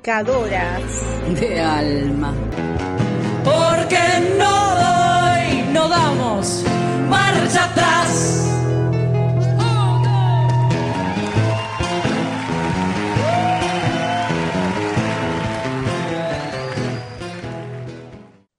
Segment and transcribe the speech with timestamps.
[0.00, 0.82] pecadoras.
[1.38, 2.34] de alma.
[3.44, 3.98] Porque
[4.38, 6.64] no doy, no damos
[7.08, 8.46] marcha atrás.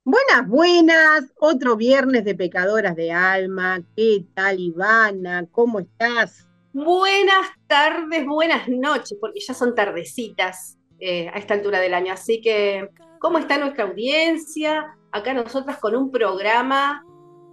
[0.04, 1.34] Buenas, buenas.
[1.40, 3.82] Otro viernes de Pecadoras de Alma.
[3.96, 5.48] ¿Qué tal, Ivana?
[5.52, 6.48] ¿Cómo estás?
[6.74, 12.14] Buenas tardes, buenas noches, porque ya son tardecitas eh, a esta altura del año.
[12.14, 14.96] Así que, ¿cómo está nuestra audiencia?
[15.12, 17.04] Acá nosotras con un programa,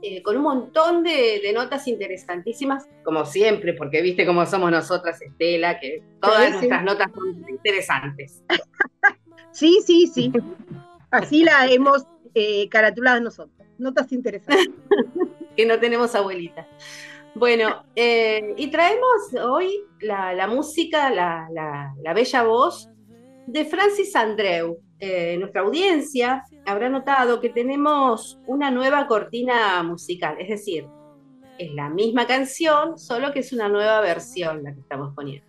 [0.02, 5.20] eh, con un montón de, de notas interesantísimas, como siempre, porque viste cómo somos nosotras,
[5.20, 6.52] Estela, que todas Sí, sí.
[6.58, 8.42] nuestras notas son interesantes.
[9.50, 10.32] Sí, sí, sí.
[11.10, 13.66] Así la hemos eh, caratulado nosotros.
[13.78, 14.68] Notas interesantes.
[15.56, 16.68] que no tenemos abuelita.
[17.34, 22.88] Bueno, eh, y traemos hoy la, la música, la, la- la bella voz
[23.48, 24.78] de Francis Andreu.
[25.00, 30.86] Eh, nuestra audiencia habrá notado que tenemos una nueva cortina musical, es decir,
[31.56, 35.46] es la misma canción, solo que es una nueva versión la que estamos poniendo.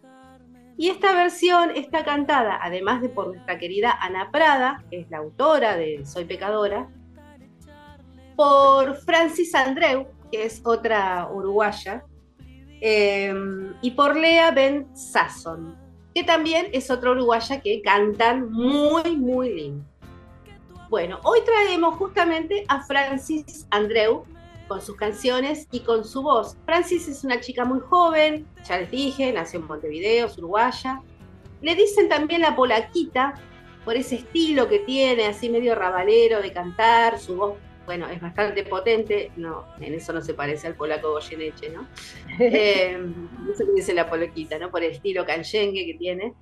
[0.77, 5.17] Y esta versión está cantada, además de por nuestra querida Ana Prada, que es la
[5.17, 6.87] autora de Soy Pecadora,
[8.37, 12.05] por Francis Andreu, que es otra uruguaya,
[12.81, 13.33] eh,
[13.81, 19.85] y por Lea Ben Sasson, que también es otra uruguaya que cantan muy, muy lindo.
[20.89, 24.25] Bueno, hoy traemos justamente a Francis Andreu
[24.67, 26.57] con sus canciones y con su voz.
[26.65, 31.01] Francis es una chica muy joven, ya les dije, nació en Montevideo, es uruguaya.
[31.61, 33.35] Le dicen también la polaquita
[33.85, 37.53] por ese estilo que tiene, así medio rabalero de cantar, su voz
[37.89, 41.87] bueno, es bastante potente, no, en eso no se parece al polaco Goyeneche, ¿no?
[42.39, 42.95] Eh,
[43.51, 44.69] eso que dice la polaquita, ¿no?
[44.69, 46.35] Por el estilo canchengue que tiene.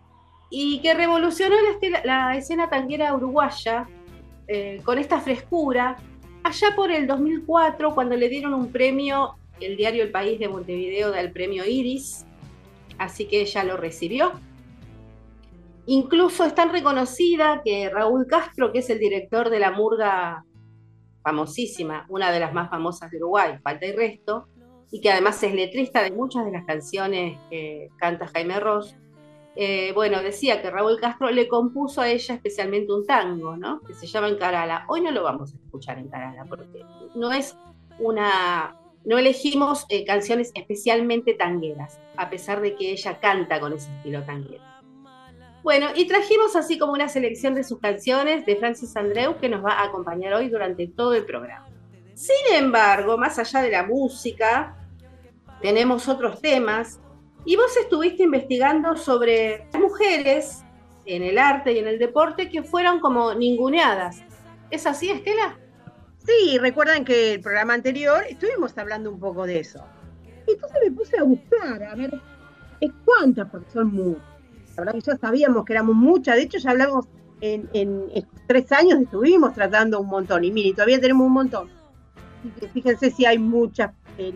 [0.49, 3.87] Y que revolucionó la, estela- la escena tanguera uruguaya
[4.49, 5.95] eh, con esta frescura,
[6.43, 11.11] allá por el 2004, cuando le dieron un premio, el diario El País de Montevideo
[11.11, 12.25] da el premio Iris,
[12.97, 14.33] así que ella lo recibió.
[15.85, 20.43] Incluso es tan reconocida que Raúl Castro, que es el director de la murga
[21.27, 24.47] famosísima, una de las más famosas de Uruguay, Falta y Resto,
[24.91, 28.95] y que además es letrista de muchas de las canciones que canta Jaime Ross.
[29.59, 33.81] eh, bueno, decía que Raúl Castro le compuso a ella especialmente un tango, ¿no?
[33.81, 34.85] Que se llama Encarala.
[34.88, 37.57] Hoy no lo vamos a escuchar Encarala, porque no es
[37.99, 38.77] una.
[39.03, 44.21] No elegimos eh, canciones especialmente tangueras, a pesar de que ella canta con ese estilo
[44.23, 44.63] tanguero.
[45.67, 49.66] Bueno, y trajimos así como una selección de sus canciones de Francis Andreu que nos
[49.66, 51.67] va a acompañar hoy durante todo el programa.
[52.13, 54.77] Sin embargo, más allá de la música,
[55.61, 57.01] tenemos otros temas.
[57.44, 60.63] Y vos estuviste investigando sobre mujeres
[61.06, 64.23] en el arte y en el deporte que fueron como ninguneadas.
[64.72, 65.59] ¿Es así, Estela?
[66.19, 69.83] Sí, recuerdan que el programa anterior estuvimos hablando un poco de eso.
[70.47, 72.13] Entonces me puse a buscar, a ver
[73.03, 74.36] cuántas, porque son muchas.
[74.77, 76.35] Verdad que ya sabíamos que éramos muchas.
[76.35, 77.05] De hecho, ya hablamos
[77.41, 78.05] en, en
[78.47, 80.43] tres años, estuvimos tratando un montón.
[80.43, 81.69] Y mire, todavía tenemos un montón.
[82.39, 84.33] Así que fíjense si hay muchas eh.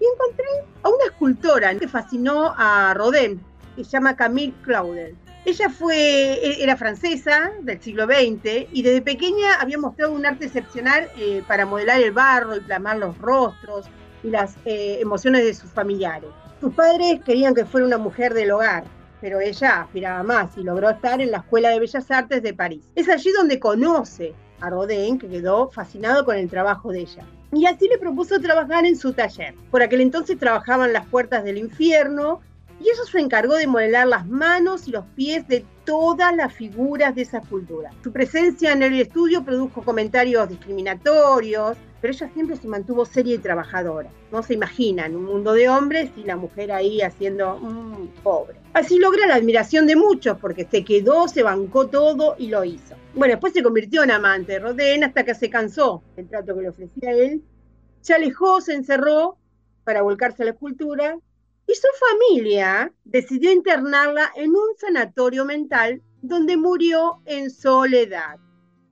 [0.00, 0.46] Y encontré
[0.82, 3.40] a una escultora que fascinó a Rodin,
[3.76, 5.16] que se llama Camille Claudel.
[5.44, 10.46] Ella fue, e- era francesa del siglo XX y desde pequeña había mostrado un arte
[10.46, 13.86] excepcional eh, para modelar el barro y plasmar los rostros
[14.22, 16.30] y las eh, emociones de sus familiares.
[16.60, 18.84] Sus padres querían que fuera una mujer del hogar,
[19.22, 22.90] pero ella aspiraba más y logró estar en la Escuela de Bellas Artes de París.
[22.96, 27.24] Es allí donde conoce a Rodin, que quedó fascinado con el trabajo de ella.
[27.52, 29.54] Y así le propuso trabajar en su taller.
[29.70, 32.40] Por aquel entonces trabajaban las puertas del infierno
[32.80, 37.14] y ella se encargó de modelar las manos y los pies de todas las figuras
[37.14, 37.90] de esa escultura.
[38.02, 43.38] Su presencia en el estudio produjo comentarios discriminatorios, pero ella siempre se mantuvo seria y
[43.38, 44.10] trabajadora.
[44.32, 48.56] No se imaginan un mundo de hombres y la mujer ahí haciendo "Mm, pobre.
[48.74, 52.96] Así logra la admiración de muchos porque se quedó, se bancó todo y lo hizo.
[53.14, 56.62] Bueno, después se convirtió en amante de Rodin hasta que se cansó del trato que
[56.62, 57.42] le ofrecía él.
[58.00, 59.38] Se alejó, se encerró
[59.84, 61.16] para volcarse a la escultura
[61.68, 68.38] y su familia decidió internarla en un sanatorio mental donde murió en soledad.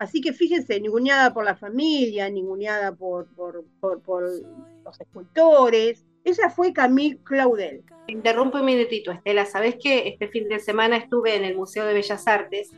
[0.00, 6.06] Así que fíjense, ninguneada por la familia, ninguneada por, por, por, por los escultores.
[6.24, 7.84] Ella fue Camille Claudel.
[8.06, 9.44] Te interrumpo un minutito, Estela.
[9.44, 12.70] Sabés que este fin de semana estuve en el Museo de Bellas Artes,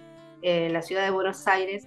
[0.42, 1.86] eh, en la ciudad de Buenos Aires,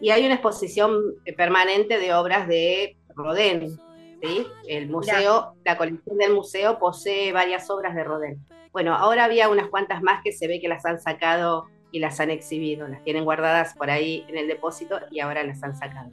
[0.00, 3.76] y hay una exposición permanente de obras de Rodin.
[4.22, 4.46] ¿sí?
[4.68, 8.46] El museo, la colección del museo posee varias obras de Rodin.
[8.70, 12.20] Bueno, ahora había unas cuantas más que se ve que las han sacado y las
[12.20, 16.10] han exhibido, las tienen guardadas por ahí en el depósito y ahora las han sacado.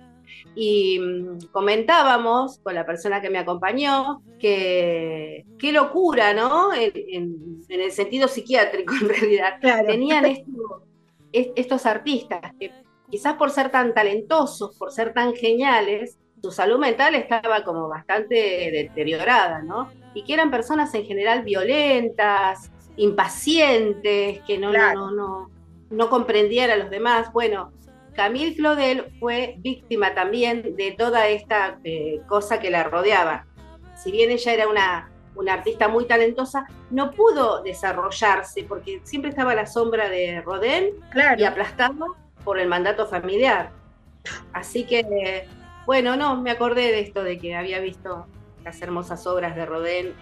[0.56, 6.74] Y mm, comentábamos con la persona que me acompañó que qué locura, ¿no?
[6.74, 9.60] En, el sentido psiquiátrico, en realidad.
[9.86, 10.26] Tenían
[11.32, 12.72] estos artistas que
[13.10, 18.36] quizás por ser tan talentosos, por ser tan geniales, su salud mental estaba como bastante
[18.72, 19.90] deteriorada, ¿no?
[20.14, 25.53] Y que eran personas en general violentas, impacientes, que no, no, no, no
[26.10, 27.32] comprendían a los demás.
[27.34, 27.72] Bueno,
[28.16, 33.46] Camille Claudel fue víctima también de toda esta eh, cosa que la rodeaba.
[33.96, 39.52] Si bien ella era una, una artista muy talentosa, no pudo desarrollarse porque siempre estaba
[39.52, 40.90] a la sombra de Rodin
[41.38, 43.72] y aplastado por el mandato familiar.
[44.54, 45.48] Así que,
[45.86, 48.28] bueno, no, me acordé de esto, de que había visto
[48.64, 50.14] las hermosas obras de Rodin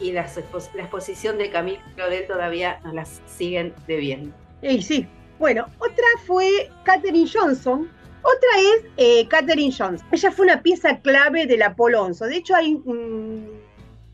[0.00, 4.45] y, la exposición de Camille Claudel todavía nos las siguen debiendo.
[4.62, 5.06] Y sí,
[5.38, 7.90] bueno, otra fue Katherine Johnson.
[8.22, 10.06] Otra es eh, Katherine Johnson.
[10.10, 12.26] Ella fue una pieza clave del Apolo 11.
[12.26, 12.80] De hecho, hay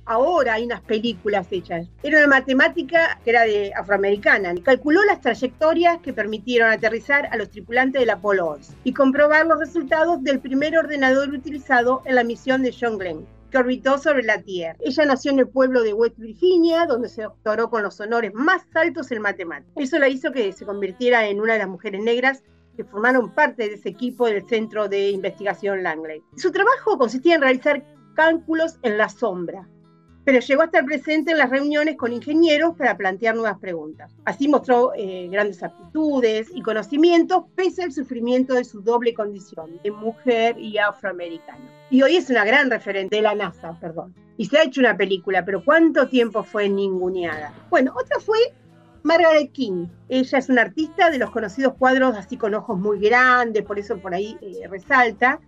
[0.05, 1.87] ahora hay unas películas hechas.
[2.03, 4.53] Era una matemática que era de afroamericana.
[4.63, 9.59] Calculó las trayectorias que permitieron aterrizar a los tripulantes del Apolo 11 y comprobar los
[9.59, 14.41] resultados del primer ordenador utilizado en la misión de John Glenn que orbitó sobre la
[14.43, 14.79] Tierra.
[14.81, 18.63] Ella nació en el pueblo de West Virginia, donde se doctoró con los honores más
[18.75, 19.75] altos en matemáticas.
[19.77, 22.43] Eso la hizo que se convirtiera en una de las mujeres negras
[22.77, 26.23] que formaron parte de ese equipo del Centro de Investigación Langley.
[26.37, 27.85] Su trabajo consistía en realizar
[28.15, 29.69] cálculos en la sombra,
[30.25, 34.13] pero llegó a estar presente en las reuniones con ingenieros para plantear nuevas preguntas.
[34.25, 39.91] Así mostró eh, grandes aptitudes y conocimientos pese al sufrimiento de su doble condición de
[39.91, 41.65] mujer y afroamericano.
[41.91, 44.15] Y hoy es una gran referente de la NASA, perdón.
[44.37, 47.53] Y se ha hecho una película, pero ¿cuánto tiempo fue ninguneada?
[47.69, 48.39] Bueno, otra fue
[49.03, 49.89] Margaret King.
[50.09, 53.99] Ella es una artista de los conocidos cuadros así con ojos muy grandes, por eso
[53.99, 55.41] por ahí eh, resalta.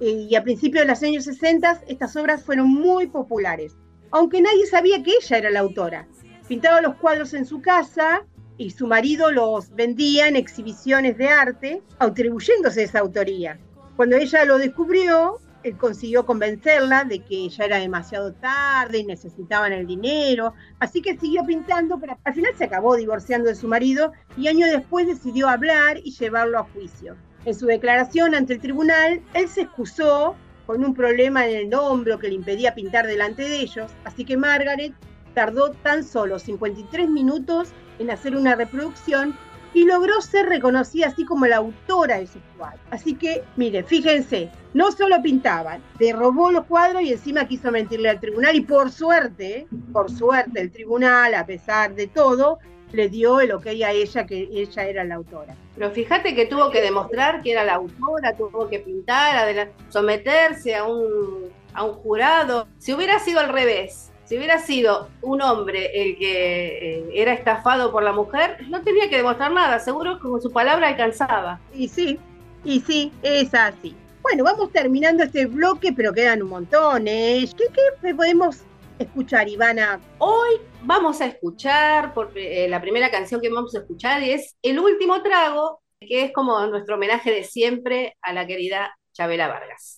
[0.00, 3.74] Eh, y a principios de los años 60 estas obras fueron muy populares
[4.10, 6.06] aunque nadie sabía que ella era la autora.
[6.48, 8.24] Pintaba los cuadros en su casa
[8.56, 13.58] y su marido los vendía en exhibiciones de arte, atribuyéndose esa autoría.
[13.96, 19.72] Cuando ella lo descubrió, él consiguió convencerla de que ya era demasiado tarde y necesitaban
[19.72, 24.12] el dinero, así que siguió pintando, pero al final se acabó divorciando de su marido
[24.36, 27.16] y años después decidió hablar y llevarlo a juicio.
[27.44, 30.36] En su declaración ante el tribunal, él se excusó
[30.68, 34.36] con un problema en el hombro que le impedía pintar delante de ellos, así que
[34.36, 34.92] Margaret
[35.32, 39.34] tardó tan solo 53 minutos en hacer una reproducción
[39.72, 42.78] y logró ser reconocida así como la autora de su cuadro.
[42.90, 48.10] Así que, mire, fíjense, no solo pintaban, le robó los cuadros y encima quiso mentirle
[48.10, 52.58] al tribunal y por suerte, por suerte el tribunal, a pesar de todo,
[52.92, 55.54] le dio el ok a ella que ella era la autora.
[55.74, 60.84] Pero fíjate que tuvo que demostrar que era la autora, tuvo que pintar, someterse a
[60.84, 62.66] un, a un jurado.
[62.78, 67.90] Si hubiera sido al revés, si hubiera sido un hombre el que eh, era estafado
[67.92, 71.60] por la mujer, no tenía que demostrar nada, seguro que con su palabra alcanzaba.
[71.74, 72.18] Y sí,
[72.64, 73.94] y sí, es así.
[74.22, 77.08] Bueno, vamos terminando este bloque, pero quedan un montón.
[77.08, 77.48] ¿eh?
[77.56, 77.64] ¿Qué,
[78.02, 78.58] ¿Qué podemos
[78.98, 80.00] escuchar, Ivana?
[80.18, 84.78] Hoy vamos a escuchar, porque eh, la primera canción que vamos a escuchar es El
[84.78, 89.97] último trago, que es como nuestro homenaje de siempre a la querida Chabela Vargas.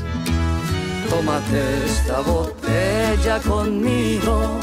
[1.11, 4.61] Tómate esta botella conmigo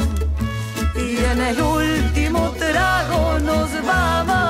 [0.96, 4.48] y en el último trago nos vamos.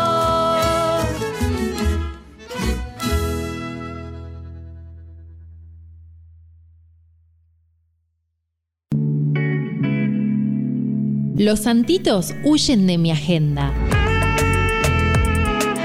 [11.36, 13.74] Los santitos huyen de mi agenda.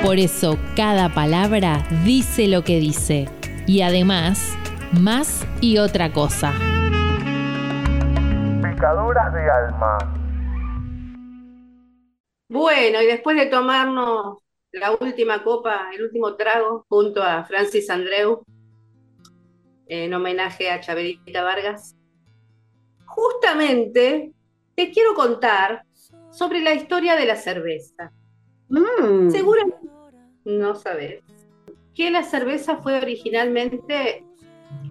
[0.03, 3.27] Por eso cada palabra dice lo que dice.
[3.65, 4.55] Y además,
[4.99, 6.53] más y otra cosa.
[8.61, 9.97] Pecadoras de alma.
[12.49, 14.37] Bueno, y después de tomarnos
[14.71, 18.43] la última copa, el último trago, junto a Francis Andreu,
[19.87, 21.95] en homenaje a Chaverita Vargas,
[23.05, 24.31] justamente
[24.75, 25.83] te quiero contar
[26.31, 28.11] sobre la historia de la cerveza.
[28.69, 29.29] Mm.
[29.29, 29.89] Seguramente
[30.45, 31.23] no sabes
[31.93, 34.25] que la cerveza fue originalmente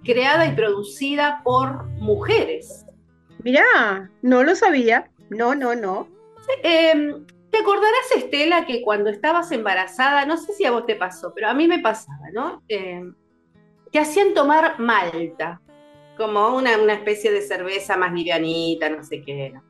[0.04, 2.84] creada y producida por mujeres.
[3.42, 5.10] Mirá, no lo sabía.
[5.30, 6.08] No, no, no.
[6.62, 7.14] Eh,
[7.50, 11.48] ¿Te acordarás, Estela, que cuando estabas embarazada, no sé si a vos te pasó, pero
[11.48, 12.62] a mí me pasaba, ¿no?
[12.68, 13.02] Eh,
[13.90, 15.60] te hacían tomar malta,
[16.16, 19.62] como una, una especie de cerveza más livianita, no sé qué era.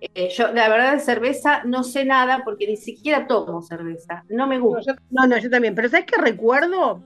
[0.00, 4.24] Eh, yo, la verdad, de cerveza no sé nada porque ni siquiera tomo cerveza.
[4.28, 4.92] No me No, gusta.
[4.94, 5.74] yo, no, no, yo también.
[5.74, 7.02] Pero ¿sabes qué recuerdo?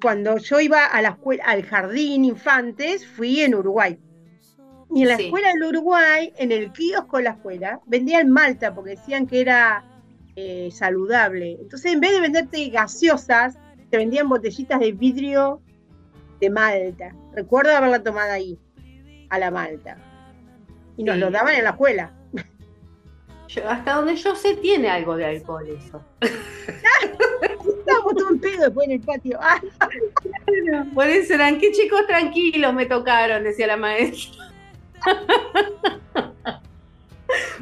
[0.00, 3.98] Cuando yo iba a la escuela, al jardín infantes, fui en Uruguay.
[4.94, 5.24] Y en la Sí.
[5.24, 9.84] escuela del Uruguay, en el kiosco de la escuela, vendían malta porque decían que era
[10.40, 11.58] eh, saludable.
[11.60, 13.58] Entonces, en vez de venderte gaseosas,
[13.90, 15.60] te vendían botellitas de vidrio
[16.40, 17.12] de malta.
[17.34, 18.56] Recuerdo haberla tomado ahí,
[19.30, 19.96] a la malta.
[20.96, 21.20] Y nos Sí.
[21.22, 22.12] lo daban en la escuela.
[23.48, 26.04] Yo- hasta donde yo sé, tiene algo de alcohol eso.
[28.58, 29.38] Pedo después en el patio.
[30.74, 34.44] Ah, Por eso eran, qué chicos tranquilos me tocaron, decía la maestra.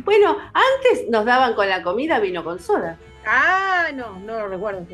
[0.05, 2.97] bueno, antes nos daban con la comida vino con soda.
[3.27, 4.87] ah, no, no lo recuerdo.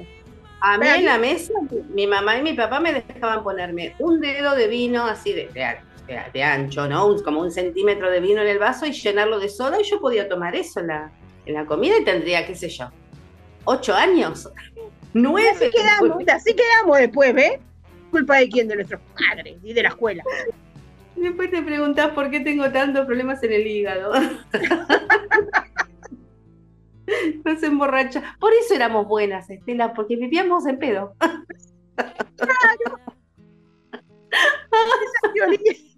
[0.61, 1.52] A mí en la mesa,
[1.90, 5.76] mi mamá y mi papá me dejaban ponerme un dedo de vino así de, de-
[6.06, 7.06] de- de ancho, ¿no?
[7.06, 10.00] Un- como un centímetro de vino en el vaso y llenarlo de soda y yo
[10.00, 11.11] podía tomar eso en la,
[11.47, 12.90] en la comida y tendría, qué sé yo,
[13.64, 14.49] ocho años,
[15.14, 15.50] nueve.
[15.50, 17.59] Así quedamos, así quedamos después, ¿ves?
[18.11, 20.23] Culpa de quién, de nuestros padres y de la escuela.
[21.16, 24.12] Después te preguntás por qué tengo tantos problemas en el hígado.
[27.45, 28.37] No se emborracha.
[28.38, 31.14] Por eso éramos buenas, Estela, porque vivíamos en pedo.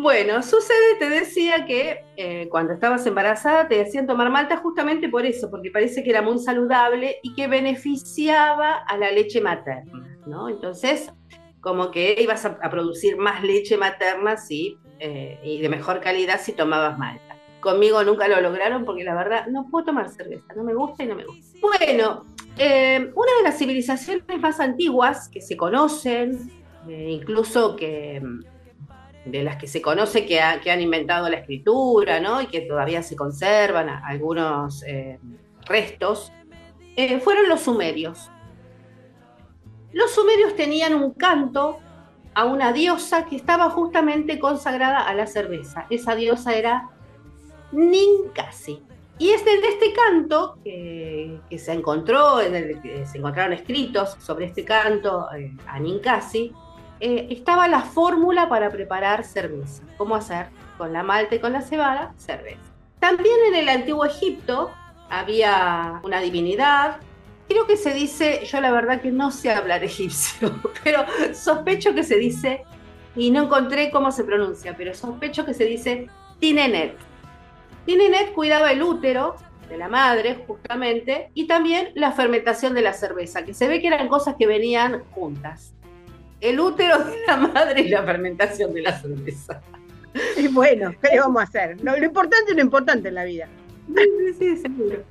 [0.00, 5.26] Bueno, sucede, te decía que eh, cuando estabas embarazada te hacían tomar malta justamente por
[5.26, 10.48] eso, porque parece que era muy saludable y que beneficiaba a la leche materna, ¿no?
[10.48, 11.12] Entonces,
[11.60, 16.52] como que ibas a, producir más leche materna sí, eh, y de mejor calidad si
[16.52, 17.36] tomabas malta.
[17.60, 21.08] Conmigo nunca lo lograron porque la verdad no puedo tomar cerveza, no me gusta y
[21.08, 21.58] no me gusta.
[21.60, 22.24] Bueno,
[22.56, 26.50] eh, una de las civilizaciones más antiguas que se conocen,
[26.88, 28.22] incluso que
[29.24, 32.40] de las que se conoce que, que han inventado la escritura, ¿no?
[32.40, 35.18] Y que todavía se conservan algunos eh,
[35.66, 36.32] restos,
[36.96, 38.30] eh, fueron los sumerios.
[39.92, 41.78] Los sumerios tenían un canto
[42.34, 45.86] a una diosa que estaba justamente consagrada a la cerveza.
[45.90, 46.90] Esa diosa era
[47.72, 48.82] Ninkasi.
[49.18, 54.46] Y es de este canto que, que se encontró, en el, se encontraron escritos sobre
[54.46, 56.54] este canto eh, a Ninkasi,
[57.00, 59.82] eh, estaba la fórmula para preparar cerveza.
[59.96, 62.60] ¿Cómo hacer con la malta y con la cebada cerveza?
[62.98, 64.70] También en el antiguo Egipto
[65.08, 66.98] había una divinidad.
[67.48, 70.54] Creo que se dice, yo la verdad que no sé hablar egipcio,
[70.84, 72.62] pero sospecho que se dice,
[73.16, 76.06] y no encontré cómo se pronuncia, pero sospecho que se dice
[76.38, 76.96] Tinenet.
[77.86, 79.36] Tinenet cuidaba el útero
[79.68, 83.86] de la madre, justamente, y también la fermentación de la cerveza, que se ve que
[83.86, 85.74] eran cosas que venían juntas.
[86.40, 89.60] El útero de la madre y la fermentación de la cerveza.
[90.36, 91.76] Y bueno, ¿qué le vamos a hacer?
[91.82, 93.48] Lo, lo importante es lo importante en la vida.
[94.38, 95.02] Sí, seguro.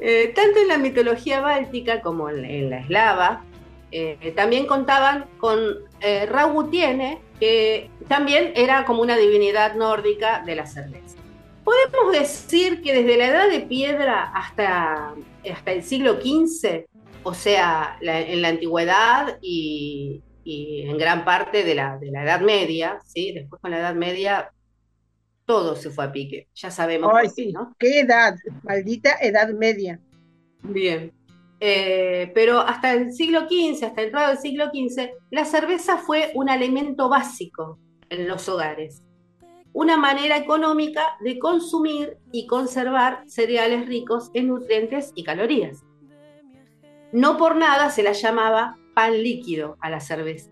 [0.00, 3.44] Eh, tanto en la mitología báltica como en, en la eslava,
[3.90, 5.60] eh, también contaban con
[6.00, 11.18] eh, Raugutiene, que también era como una divinidad nórdica de la cerveza.
[11.64, 15.14] Podemos decir que desde la edad de piedra hasta,
[15.52, 16.86] hasta el siglo XV,
[17.22, 22.22] o sea, la- en la antigüedad y, y en gran parte de la, de la
[22.22, 23.32] Edad Media, ¿sí?
[23.32, 24.50] después con la Edad Media
[25.46, 27.74] todo se fue a pique, ya sabemos Ay, qué, sí, ¿no?
[27.78, 30.00] qué edad, maldita edad media.
[30.62, 31.12] Bien.
[31.60, 36.48] Eh, pero hasta el siglo XV, hasta entrado del siglo XV, la cerveza fue un
[36.48, 39.02] alimento básico en los hogares.
[39.72, 45.84] Una manera económica de consumir y conservar cereales ricos en nutrientes y calorías.
[47.12, 50.50] No por nada se la llamaba pan líquido a la cerveza.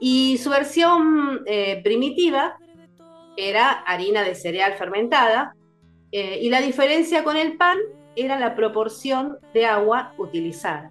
[0.00, 2.58] Y su versión eh, primitiva
[3.36, 5.54] era harina de cereal fermentada,
[6.12, 7.78] eh, y la diferencia con el pan
[8.16, 10.90] era la proporción de agua utilizada.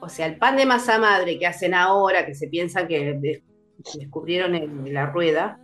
[0.00, 3.42] O sea, el pan de masa madre que hacen ahora, que se piensan que de-
[3.96, 5.58] descubrieron en la rueda,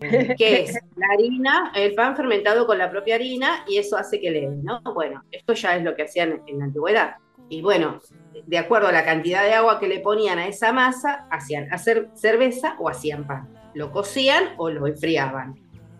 [0.00, 4.20] eh, que es la harina, el pan fermentado con la propia harina, y eso hace
[4.20, 4.80] que le, ¿no?
[4.94, 7.16] Bueno, esto ya es lo que hacían en la antigüedad.
[7.48, 8.00] Y bueno,
[8.46, 12.08] de acuerdo a la cantidad de agua que le ponían a esa masa, hacían hacer
[12.14, 13.48] cerveza o hacían pan.
[13.74, 15.54] Lo cocían o lo enfriaban.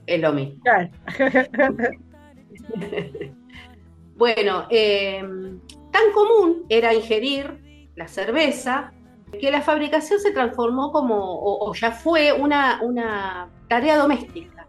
[0.06, 0.62] Es lo mismo.
[0.62, 0.90] Claro.
[4.16, 5.20] Bueno, eh,
[5.90, 8.92] tan común era ingerir la cerveza
[9.40, 14.68] que la fabricación se transformó como, o, o ya fue una, una tarea doméstica.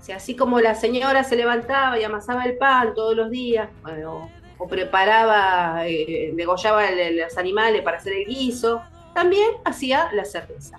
[0.00, 3.68] O sea, así como la señora se levantaba y amasaba el pan todos los días,
[4.58, 8.82] o, preparaba, eh, degollaba los animales para hacer el guiso,
[9.14, 10.78] también hacía la cerveza.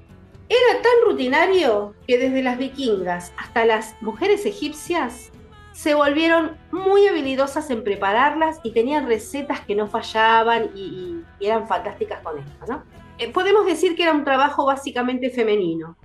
[0.49, 5.31] Era tan rutinario que desde las vikingas hasta las mujeres egipcias
[5.73, 12.21] se volvieron muy habilidosas en prepararlas y tenían recetas que no fallaban y eran fantásticas
[12.21, 12.83] con esto, ¿no?
[13.19, 15.97] Eh, podemos decir que era un trabajo básicamente femenino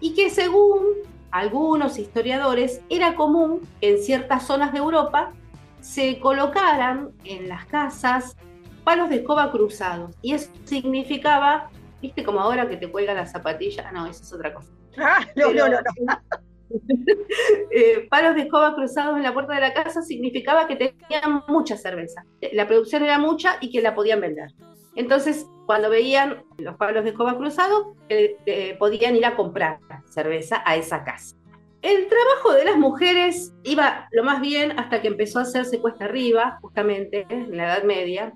[0.00, 0.84] y que según
[1.30, 5.32] algunos historiadores era común que en ciertas zonas de Europa
[5.80, 8.36] se colocaran en las casas
[8.84, 13.84] palos de escoba cruzados y eso significaba, viste como ahora que te cuelga la zapatilla,
[13.88, 14.70] Ah, no, eso es otra cosa.
[14.98, 15.80] Ah, no, Pero- no, no.
[17.70, 21.76] eh, palos de escoba cruzados en la puerta de la casa significaba que tenían mucha
[21.76, 22.24] cerveza.
[22.52, 24.50] La producción era mucha y que la podían vender.
[24.96, 30.62] Entonces, cuando veían los palos de escoba cruzados, eh, eh, podían ir a comprar cerveza
[30.64, 31.36] a esa casa.
[31.82, 36.04] El trabajo de las mujeres iba lo más bien hasta que empezó a hacerse cuesta
[36.04, 38.34] arriba, justamente en la Edad Media,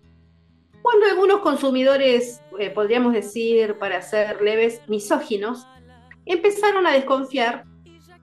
[0.85, 5.67] cuando algunos consumidores, eh, podríamos decir, para ser leves, misóginos,
[6.27, 7.65] empezaron a desconfiar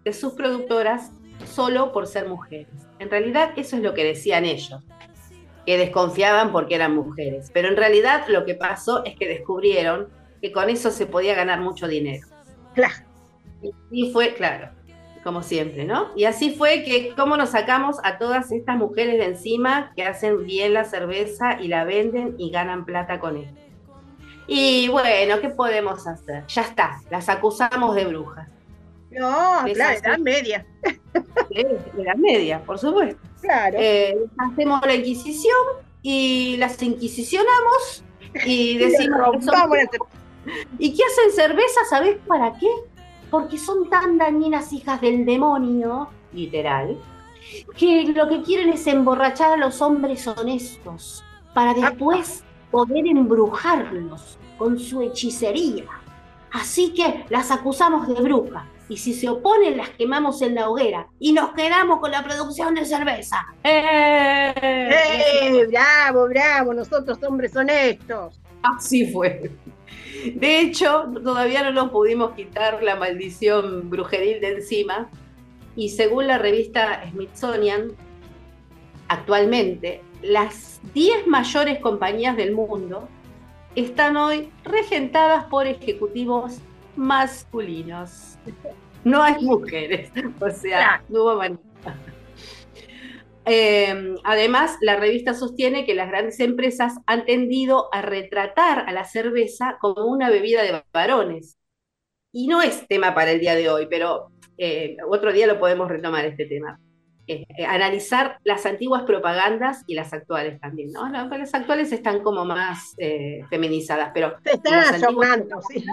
[0.03, 1.11] de sus productoras
[1.45, 2.67] solo por ser mujeres.
[2.99, 4.79] En realidad eso es lo que decían ellos,
[5.65, 7.49] que desconfiaban porque eran mujeres.
[7.51, 11.61] Pero en realidad lo que pasó es que descubrieron que con eso se podía ganar
[11.61, 12.27] mucho dinero.
[12.75, 13.05] Claro.
[13.89, 14.69] Y fue, claro,
[15.23, 16.07] como siempre, ¿no?
[16.15, 20.45] Y así fue que cómo nos sacamos a todas estas mujeres de encima que hacen
[20.45, 23.59] bien la cerveza y la venden y ganan plata con esto.
[24.47, 26.45] Y bueno, ¿qué podemos hacer?
[26.47, 28.47] Ya está, las acusamos de brujas.
[29.11, 30.65] No, Es claro, edad media.
[31.97, 33.19] la media, por supuesto.
[33.41, 33.77] Claro.
[33.79, 35.55] Eh, hacemos la Inquisición
[36.01, 38.03] y las inquisicionamos
[38.45, 39.87] y decimos que son- la-
[40.79, 41.81] ¿Y qué hacen cerveza?
[41.89, 42.67] ¿Sabés para qué?
[43.31, 46.97] Porque son tan dañinas hijas del demonio, literal,
[47.75, 54.77] que lo que quieren es emborrachar a los hombres honestos para después poder embrujarlos con
[54.77, 55.85] su hechicería.
[56.51, 58.63] Así que las acusamos de brujas.
[58.89, 61.07] Y si se oponen, las quemamos en la hoguera.
[61.17, 63.37] Y nos quedamos con la producción de cerveza.
[63.63, 64.53] ¡Eh!
[64.61, 65.65] ¡Eh!
[65.69, 68.41] Bravo, bravo, nosotros hombres honestos.
[68.61, 69.49] Así fue.
[70.35, 75.09] De hecho, todavía no nos pudimos quitar la maldición brujeril de encima.
[75.75, 77.91] Y según la revista Smithsonian,
[79.07, 83.07] actualmente, las 10 mayores compañías del mundo
[83.75, 86.59] están hoy regentadas por ejecutivos
[86.95, 88.37] masculinos.
[89.03, 91.61] No hay mujeres, o sea, no hubo manera.
[93.45, 99.03] Eh, además, la revista sostiene que las grandes empresas han tendido a retratar a la
[99.03, 101.57] cerveza como una bebida de varones.
[102.31, 105.89] Y no es tema para el día de hoy, pero eh, otro día lo podemos
[105.89, 106.79] retomar este tema.
[107.27, 111.09] Eh, eh, analizar las antiguas propagandas y las actuales también, ¿no?
[111.09, 112.95] Las, actuales están como más
[113.49, 114.35] feminizadas, pero...
[114.43, 115.83] Se están ayornando, sí.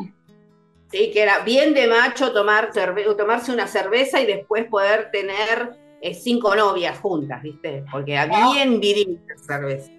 [0.90, 5.76] Sí, que era bien de macho tomar cerve- tomarse una cerveza y después poder tener
[6.00, 7.84] eh, cinco novias juntas, ¿viste?
[7.90, 9.92] Porque era bien viril la cerveza.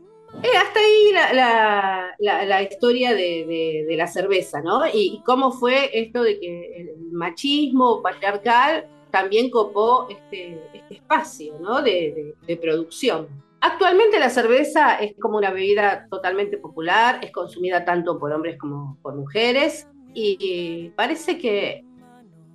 [0.44, 4.86] Eh, hasta ahí la, la- la- la historia de, de- de la cerveza, ¿no?
[4.88, 11.56] Y, y cómo fue esto de que el machismo patriarcal también copó este, este espacio,
[11.60, 11.82] ¿no?
[11.82, 13.28] De- de producción.
[13.62, 18.98] Actualmente la cerveza es como una bebida totalmente popular, es consumida tanto por hombres como
[19.02, 21.84] por mujeres y parece que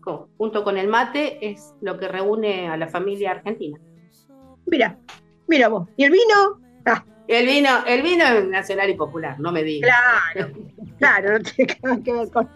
[0.05, 3.79] co- junto con el mate es lo que reúne a la familia argentina.
[4.67, 4.99] Mira,
[5.47, 5.89] mira vos.
[5.97, 6.61] ¿Y el vino?
[6.85, 9.91] Ah, El vino, el vino es nacional y popular, no me digas.
[10.35, 10.53] claro,
[10.99, 12.49] claro, no tiene nada que ver con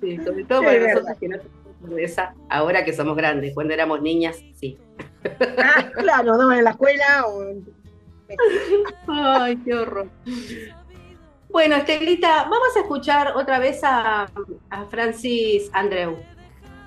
[0.00, 0.94] Sí, sobre todo para verdad.
[0.94, 1.36] nosotros que no
[2.48, 4.78] ahora que somos grandes, cuando éramos niñas, sí.
[5.58, 7.44] Ah, claro, no en la escuela o
[9.08, 10.10] Ay, qué horror.
[11.58, 14.28] Bueno, Estelita, vamos a escuchar otra vez a,
[14.70, 16.16] a Francis Andreu.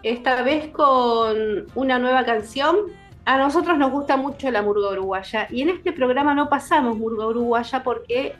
[0.01, 2.86] Esta vez con una nueva canción.
[3.25, 7.27] A nosotros nos gusta mucho la murga uruguaya y en este programa no pasamos murga
[7.27, 8.34] uruguaya porque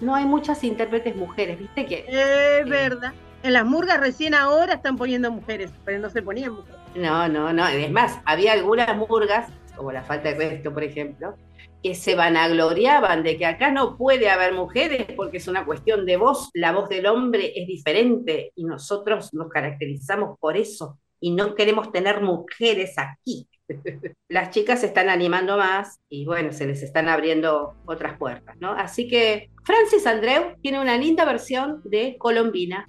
[0.00, 2.04] no hay muchas intérpretes mujeres, ¿viste que?
[2.08, 3.12] Es verdad.
[3.44, 6.80] En las murgas recién ahora están poniendo mujeres, pero no se ponían mujeres.
[6.96, 7.68] No, no, no.
[7.68, 11.36] Es más, había algunas murgas, como la falta de resto, por ejemplo,
[11.82, 16.16] que se vanagloriaban de que acá no puede haber mujeres porque es una cuestión de
[16.16, 16.50] voz.
[16.54, 21.92] La voz del hombre es diferente y nosotros nos caracterizamos por eso y no queremos
[21.92, 23.48] tener mujeres aquí.
[24.28, 28.72] Las chicas se están animando más y bueno, se les están abriendo otras puertas, ¿no?
[28.72, 32.88] Así que Francis Andreu tiene una linda versión de Colombina,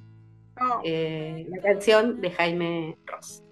[0.59, 3.43] Oh, eh, la canción de Jaime Ross.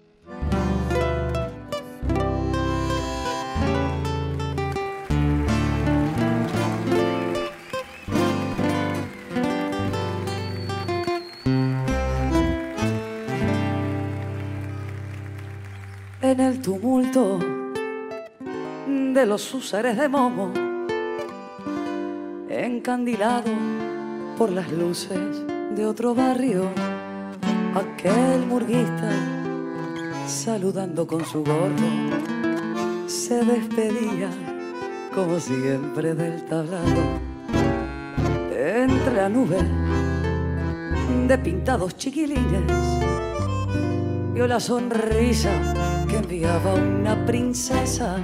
[16.32, 17.38] En el tumulto
[18.88, 20.52] de los húsares de Momo,
[22.48, 23.52] encandilado
[24.36, 26.68] por las luces de otro barrio,
[27.74, 29.12] aquel murguista
[30.26, 34.30] saludando con su gorro se despedía
[35.14, 37.20] como siempre del tablado
[38.50, 39.58] entre la nube
[41.28, 42.64] de pintados chiquilines
[44.34, 48.16] vio la sonrisa que enviaba una princesa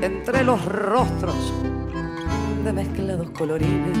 [0.00, 1.52] entre los rostros
[2.64, 3.98] de mezclados colorines.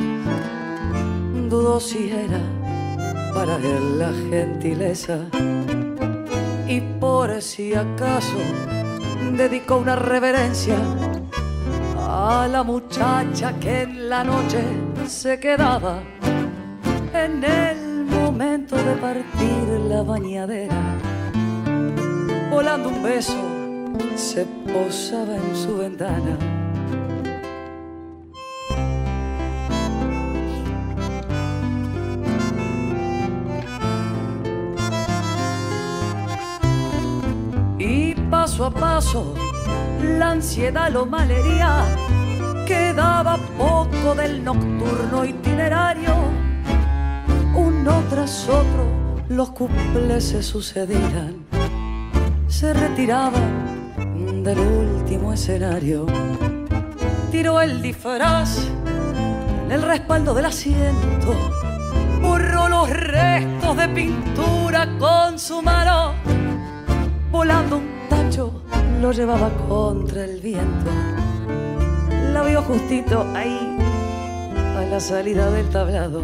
[1.48, 2.40] Dudó si era
[3.34, 5.18] para él la gentileza
[6.66, 8.38] y por si acaso
[9.36, 10.76] dedicó una reverencia
[11.96, 14.62] a la muchacha que en la noche
[15.06, 16.00] se quedaba
[17.14, 21.07] en el momento de partir la bañadera.
[22.58, 23.40] Volando un beso,
[24.16, 26.36] se posaba en su ventana.
[37.78, 39.34] Y paso a paso,
[40.18, 41.84] la ansiedad lo malería.
[42.66, 46.12] Quedaba poco del nocturno itinerario
[47.54, 51.44] uno tras otro los cuples se sucedían,
[52.58, 56.06] se retiraban del último escenario.
[57.30, 58.66] Tiró el disfraz
[59.64, 61.36] en el respaldo del asiento,
[62.20, 66.14] borró los restos de pintura con su mano,
[67.30, 68.64] volando un tacho
[69.00, 70.90] lo llevaba contra el viento.
[72.32, 73.78] La vio justito ahí,
[74.76, 76.22] a la salida del tablado.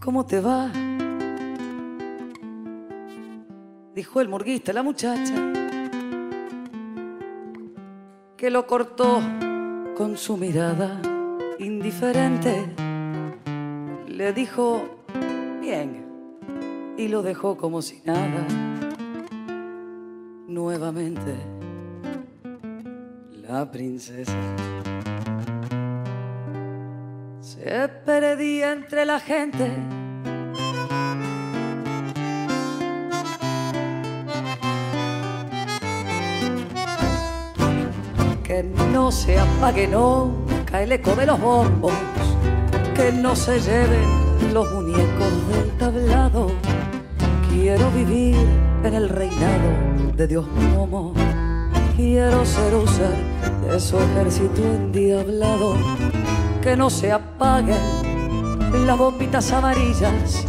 [0.00, 0.70] ¿Cómo te va?
[3.94, 5.34] Dijo el murguista la muchacha,
[8.36, 9.22] que lo cortó
[9.96, 11.00] con su mirada
[11.60, 12.74] indiferente.
[14.08, 15.04] Le dijo,
[15.60, 16.04] bien,
[16.98, 18.46] y lo dejó como si nada.
[20.48, 21.36] Nuevamente
[23.48, 24.32] la princesa.
[27.40, 29.70] Se perdía entre la gente.
[39.14, 41.92] Se apague nunca el eco de los bombos,
[42.96, 46.50] que no se lleven los muñecos del tablado.
[47.48, 48.36] Quiero vivir
[48.82, 49.70] en el reinado
[50.16, 51.14] de Dios Momo.
[51.96, 53.16] Quiero ser un ser
[53.70, 55.76] de su ejército endiablado.
[56.60, 57.78] Que no se apaguen
[58.84, 60.44] las bombitas amarillas.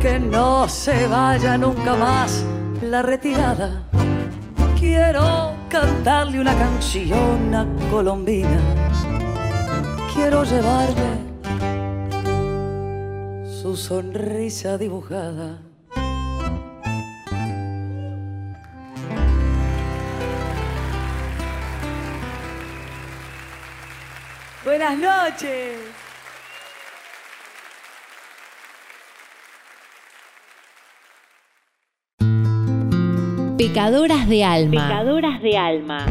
[0.00, 2.44] Que no se vaya nunca más
[2.82, 3.84] la retirada.
[4.78, 8.60] Quiero cantarle una canción a Colombina.
[10.12, 11.12] Quiero llevarle
[13.62, 15.62] su sonrisa dibujada.
[24.62, 25.91] Buenas noches.
[33.62, 34.88] Pecadoras de alma.
[34.88, 36.04] Pecadoras de alma.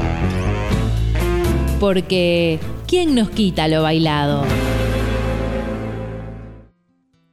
[1.82, 4.46] Porque, ¿quién nos quita lo bailado?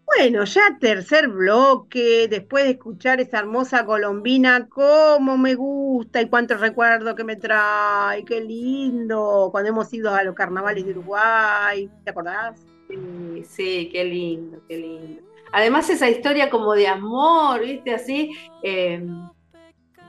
[0.05, 6.57] Bueno, ya tercer bloque, después de escuchar esa hermosa colombina, cómo me gusta y cuánto
[6.57, 12.11] recuerdo que me trae, qué lindo, cuando hemos ido a los carnavales de Uruguay, ¿te
[12.11, 12.61] acordás?
[12.89, 15.23] Sí, sí, qué lindo, qué lindo.
[15.53, 17.95] Además esa historia como de amor, ¿viste?
[17.95, 18.33] Así,
[18.65, 19.01] eh,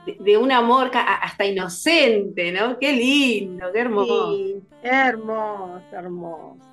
[0.06, 2.78] de, de un amor hasta inocente, ¿no?
[2.78, 4.36] Qué lindo, qué hermoso.
[4.36, 6.70] Sí, hermoso, hermoso.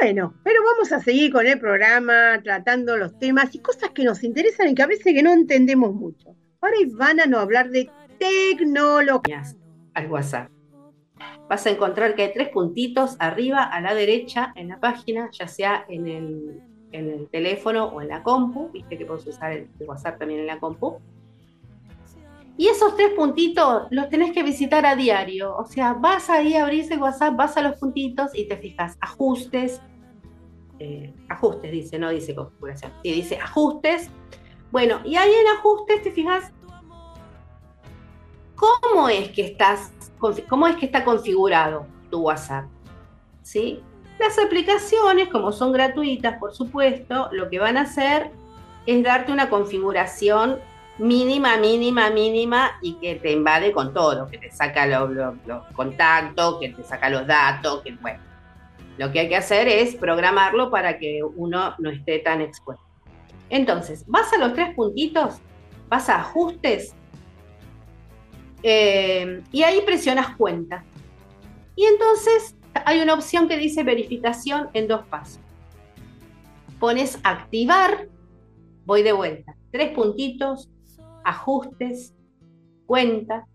[0.00, 4.22] Bueno, pero vamos a seguir con el programa, tratando los temas y cosas que nos
[4.22, 6.36] interesan y que a veces que no entendemos mucho.
[6.60, 9.42] Ahora Ivana nos va a hablar de tecnología.
[9.94, 10.50] al WhatsApp.
[11.48, 15.48] Vas a encontrar que hay tres puntitos arriba a la derecha en la página, ya
[15.48, 16.60] sea en el,
[16.92, 20.46] en el teléfono o en la compu, viste que puedes usar el WhatsApp también en
[20.46, 21.00] la compu.
[22.58, 25.56] Y esos tres puntitos los tenés que visitar a diario.
[25.56, 28.98] O sea, vas ahí a abrir ese WhatsApp, vas a los puntitos y te fijas
[29.00, 29.80] ajustes.
[30.80, 32.92] eh, ajustes dice, no dice configuración.
[33.04, 34.10] Sí, dice ajustes.
[34.72, 36.52] Bueno, y ahí en ajustes te fijas
[38.56, 39.92] cómo es que estás,
[40.48, 42.66] cómo es que está configurado tu WhatsApp.
[43.42, 43.80] ¿Sí?
[44.18, 48.32] Las aplicaciones, como son gratuitas, por supuesto, lo que van a hacer
[48.84, 50.58] es darte una configuración
[50.98, 55.64] mínima, mínima, mínima y que te invade con todo, que te saca lo- lo- los
[55.74, 58.20] contactos, que te saca los datos, que bueno.
[58.96, 62.84] Lo que hay que hacer es programarlo para que uno no esté tan expuesto.
[63.48, 65.36] Entonces, vas a los tres puntitos,
[65.88, 66.94] vas a ajustes
[68.62, 70.84] eh, y ahí presionas cuenta.
[71.76, 75.40] Y entonces hay una opción que dice verificación en dos pasos.
[76.80, 78.08] Pones activar,
[78.84, 80.68] voy de vuelta, tres puntitos,
[81.28, 82.14] ajustes,
[82.86, 83.46] cuenta,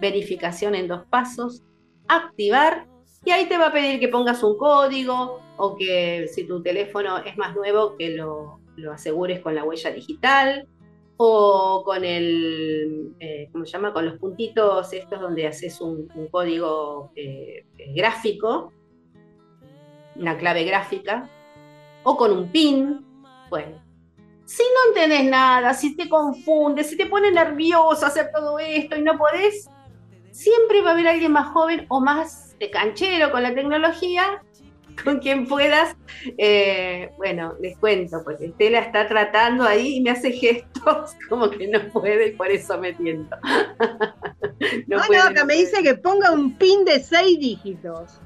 [0.00, 1.62] verificación en dos pasos,
[2.08, 2.86] activar,
[3.24, 7.18] y ahí te va a pedir que pongas un código o que si tu teléfono
[7.18, 10.66] es más nuevo, que lo, lo asegures con la huella digital
[11.18, 13.92] o con el, eh, ¿cómo se llama?
[13.92, 18.72] Con los puntitos estos donde haces un, código eh, eh, gráfico,
[20.16, 21.30] una clave gráfica,
[22.02, 23.04] o con un pin.
[23.50, 23.80] Bueno,
[24.54, 29.02] si no entendés nada, si te confundes, si te pone nervioso hacer todo esto y
[29.02, 29.66] no podés,
[30.30, 34.42] siempre va a haber alguien más joven o más de canchero con la tecnología
[35.04, 35.96] con quien puedas.
[36.36, 41.68] Eh, bueno, les cuento, porque Estela está tratando ahí y me hace gestos como que
[41.68, 43.36] no puede y por eso me tiento.
[44.86, 48.20] No, no, puede, no me dice que ponga un pin de seis dígitos.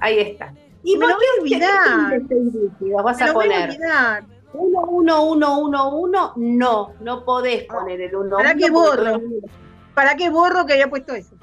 [0.00, 0.54] Ahí está.
[0.82, 2.22] ¿Y Me por lo voy a olvidar.
[2.26, 3.04] seis dígitos?
[3.04, 4.37] Vas Me a lo voy a poner olvidar.
[4.52, 8.36] 1, 1, 1, 1, 1, no, no podés poner el 1.
[8.36, 9.20] ¿Para qué borro?
[9.94, 11.36] ¿Para qué borro que había puesto eso?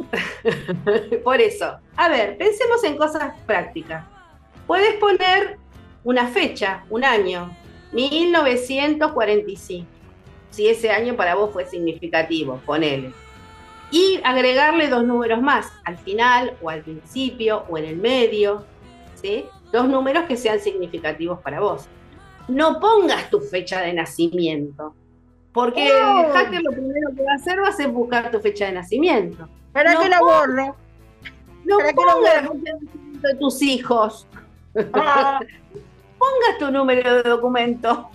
[1.24, 1.78] Por eso.
[1.96, 4.04] A ver, pensemos en cosas prácticas.
[4.66, 5.58] Puedes poner
[6.04, 7.50] una fecha, un año,
[7.92, 9.86] 1945.
[10.50, 13.12] Si ese año para vos fue significativo, ponele.
[13.90, 18.64] Y agregarle dos números más, al final o al principio o en el medio,
[19.20, 19.46] ¿sí?
[19.72, 21.86] Dos números que sean significativos para vos.
[22.48, 24.94] No pongas tu fecha de nacimiento,
[25.52, 26.20] porque Oh.
[26.26, 28.72] el hacker lo primero que va a hacer va a ser buscar tu fecha de
[28.72, 29.48] nacimiento.
[29.72, 30.76] ¿Para No qué la borro?
[31.64, 32.52] No ¿Para pongas la borro?
[32.54, 34.26] fecha de nacimiento de tus hijos.
[34.94, 35.40] Ah,
[36.18, 38.10] Pongas tu número de documento.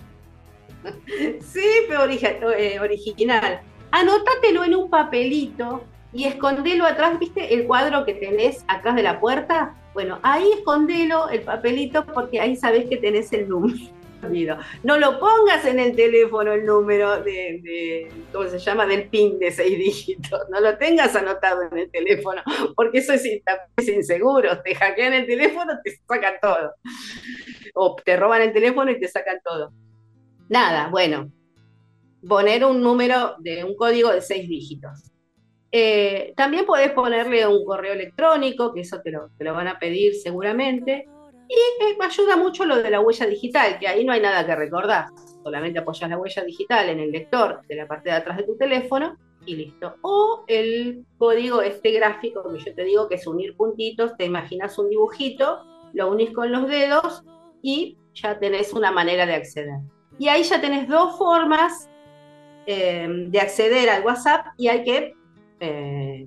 [1.40, 2.04] Sí, pero
[2.52, 3.60] eh, original.
[3.90, 9.20] anótatelo en un papelito y escondelo atrás, ¿viste el cuadro que tenés atrás de la
[9.20, 9.74] puerta?
[9.94, 13.96] Bueno, ahí escondelo el papelito porque ahí sabés que tenés el número.
[14.82, 18.86] No lo pongas en el teléfono el número de, ¿cómo se llama?
[18.86, 20.40] Del PIN de seis dígitos.
[20.50, 22.42] No lo tengas anotado en el teléfono,
[22.74, 24.60] porque eso es, es inseguro.
[24.62, 26.74] Te hackean el teléfono, te sacan todo.
[27.74, 29.72] O te roban el teléfono y te sacan todo.
[30.48, 31.30] Nada, bueno.
[32.26, 35.12] Poner un número de un código de seis dígitos.
[35.72, 39.78] Eh, también podés ponerle un correo electrónico, que eso te lo, te lo van a
[39.78, 41.06] pedir seguramente.
[41.48, 44.56] Y eh, ayuda mucho lo de la huella digital, que ahí no hay nada que
[44.56, 45.06] recordar.
[45.42, 48.56] Solamente apoyas la huella digital en el lector de la parte de atrás de tu
[48.56, 49.94] teléfono y listo.
[50.02, 54.78] O el código este gráfico que yo te digo que es unir puntitos, te imaginas
[54.78, 57.22] un dibujito, lo unís con los dedos
[57.62, 59.78] y ya tenés una manera de acceder.
[60.18, 61.88] Y ahí ya tenés dos formas
[62.66, 65.14] eh, de acceder al WhatsApp y hay que
[65.60, 66.26] eh,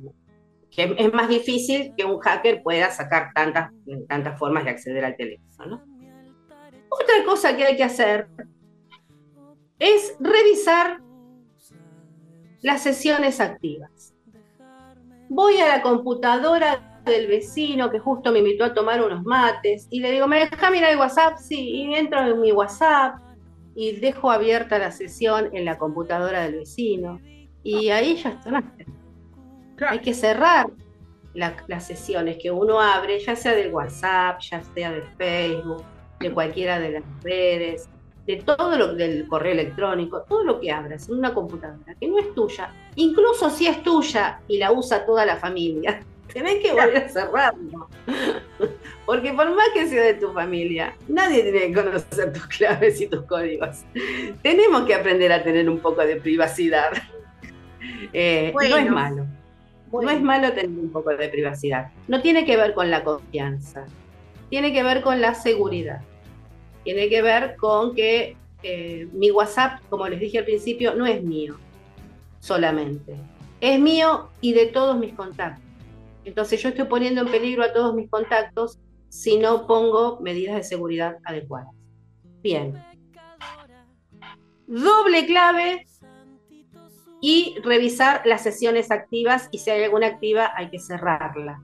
[0.72, 3.72] que es más difícil que un hacker pueda sacar tantas,
[4.08, 5.84] tantas formas de acceder al teléfono.
[6.90, 8.28] Otra cosa que hay que hacer
[9.80, 11.02] es revisar
[12.62, 14.14] las sesiones activas.
[15.30, 20.02] Voy a la computadora del vecino que justo me invitó a tomar unos mates y
[20.02, 21.38] le digo, ¿me deja mirar el WhatsApp?
[21.38, 23.16] Sí, y entro en mi WhatsApp
[23.76, 27.20] y dejo abierta la sesión en la computadora del vecino.
[27.64, 28.40] Y ahí ya
[29.88, 30.68] Hay que cerrar
[31.34, 35.84] las sesiones que uno abre, ya sea del WhatsApp, ya sea de Facebook,
[36.20, 37.90] de cualquiera de las redes,
[38.26, 42.20] de todo lo del correo electrónico, todo lo que abras en una computadora que no
[42.20, 46.02] es tuya, incluso si es tuya y la usa toda la familia,
[46.34, 47.90] tenés que volver a cerrarlo.
[49.06, 53.08] Porque por más que sea de tu familia, nadie tiene que conocer tus claves y
[53.08, 53.84] tus códigos.
[54.44, 56.92] Tenemos que aprender a tener un poco de privacidad.
[58.12, 59.26] Eh, no es malo.
[59.92, 61.92] No es malo tener un poco de privacidad.
[62.08, 63.86] No tiene que ver con la confianza.
[64.50, 66.02] Tiene que ver con la seguridad.
[66.84, 71.24] Tiene que ver con que eh, mi WhatsApp, como les dije al principio, no es
[71.24, 71.58] mío
[72.40, 73.16] solamente.
[73.62, 75.64] Es mío y de todos mis contactos.
[76.24, 80.64] Entonces yo estoy poniendo en peligro a todos mis contactos si no pongo medidas de
[80.64, 81.74] seguridad adecuadas.
[82.42, 82.82] Bien.
[84.68, 85.86] Doble clave
[87.22, 91.62] y revisar las sesiones activas y si hay alguna activa hay que cerrarla.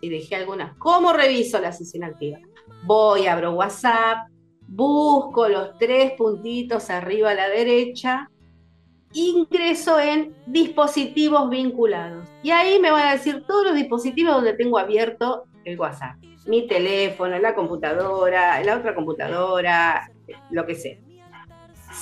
[0.00, 2.38] Si dejé alguna, ¿cómo reviso la sesión activa?
[2.84, 4.28] Voy, abro WhatsApp,
[4.68, 8.30] busco los tres puntitos arriba a la derecha,
[9.12, 14.78] ingreso en dispositivos vinculados y ahí me van a decir todos los dispositivos donde tengo
[14.78, 16.16] abierto el WhatsApp.
[16.46, 20.10] Mi teléfono, la computadora, la otra computadora,
[20.50, 20.96] lo que sea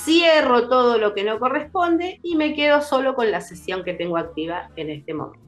[0.02, 4.16] cierro todo lo que no corresponde y me quedo solo con la sesión que tengo
[4.16, 5.44] activa en este momento.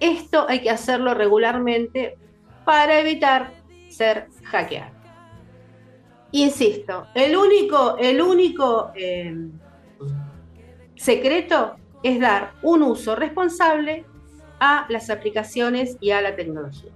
[0.00, 2.16] Esto hay que hacerlo regularmente
[2.64, 3.52] para evitar
[3.88, 4.92] ser hackeado.
[6.32, 9.48] Insisto, el único, el único eh,
[10.94, 14.06] secreto es dar un uso responsable
[14.58, 16.90] a las aplicaciones y a la tecnología.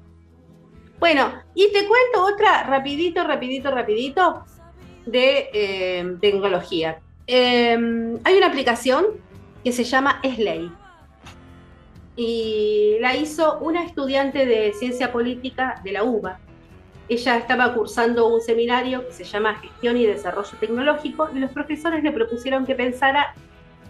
[0.98, 4.44] Bueno, y te cuento otra rapidito, rapidito, rapidito
[5.06, 6.98] de eh, tecnología.
[7.26, 9.06] Em, hay una aplicación
[9.64, 10.70] que se llama Slay
[12.16, 16.38] y la hizo una estudiante de ciencia política de la UBA.
[17.08, 22.02] Ella estaba cursando un seminario que se llama Gestión y Desarrollo Tecnológico y los profesores
[22.02, 23.34] le propusieron que pensara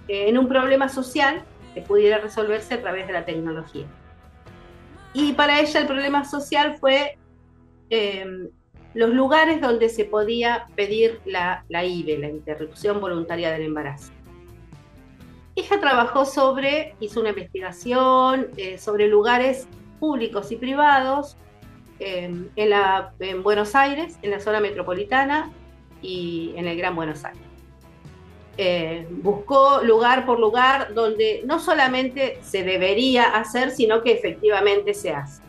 [0.09, 1.43] eh, en un problema social
[1.75, 3.87] que pudiera resolverse a través de la tecnología.
[5.15, 7.17] Y para ella el problema social fue
[7.89, 8.49] em,
[8.97, 14.11] los lugares donde se podía pedir la, la IVE, la interrupción voluntaria del embarazo.
[15.55, 19.69] Ella trabajó sobre, hizo una investigación eh, sobre lugares
[20.01, 21.37] públicos y privados
[21.99, 25.51] em, en, la, en Buenos Aires, en la zona metropolitana
[26.01, 27.43] y en el Gran Buenos Aires.
[28.57, 35.11] Eh, buscó lugar por lugar donde no solamente se debería hacer, sino que efectivamente se
[35.11, 35.46] hace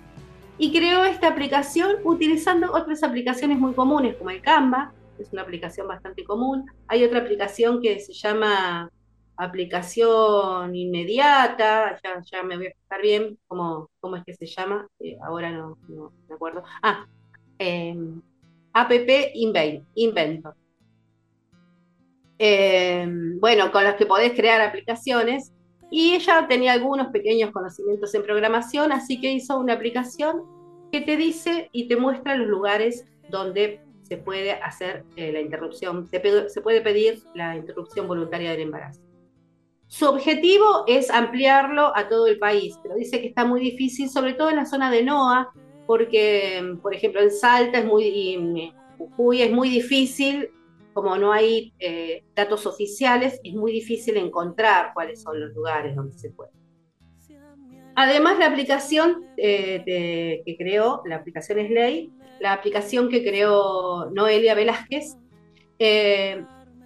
[0.58, 5.44] y creó esta aplicación utilizando otras aplicaciones muy comunes como el Canva, que es una
[5.44, 6.66] aplicación bastante común.
[6.88, 8.90] Hay otra aplicación que se llama
[9.38, 12.00] aplicación inmediata,
[12.32, 15.78] ya, me voy a fijar bien cómo, cómo es que se llama, eh, ahora no,
[16.28, 16.64] me acuerdo.
[16.82, 17.06] Ah,
[17.60, 18.22] em,
[18.74, 18.92] App
[19.96, 20.56] Inventor.
[22.40, 25.54] Em, bueno, con los que podés crear aplicaciones
[25.90, 30.44] y ella tenía algunos pequeños conocimientos en programación, así que hizo una aplicación
[30.92, 36.08] que te dice y te muestra los lugares donde se puede hacer eh, la interrupción,
[36.08, 36.20] se,
[36.62, 39.02] puede pedir la interrupción voluntaria del embarazo.
[39.88, 44.34] Su objetivo es ampliarlo a todo el país, pero dice que está muy difícil, sobre
[44.34, 45.54] todo en la zona de NOA,
[45.86, 50.50] porque, por ejemplo, en Salta es muy, y en Jujuy es muy difícil,
[50.98, 56.18] como no hay eh, datos oficiales, es muy difícil encontrar cuáles son los lugares donde
[56.18, 56.50] se puede.
[57.94, 64.56] Además, la aplicación eh, que creó, la aplicación es ley, la aplicación que creó Noelia
[64.56, 65.18] Velázquez,
[65.78, 66.44] eh,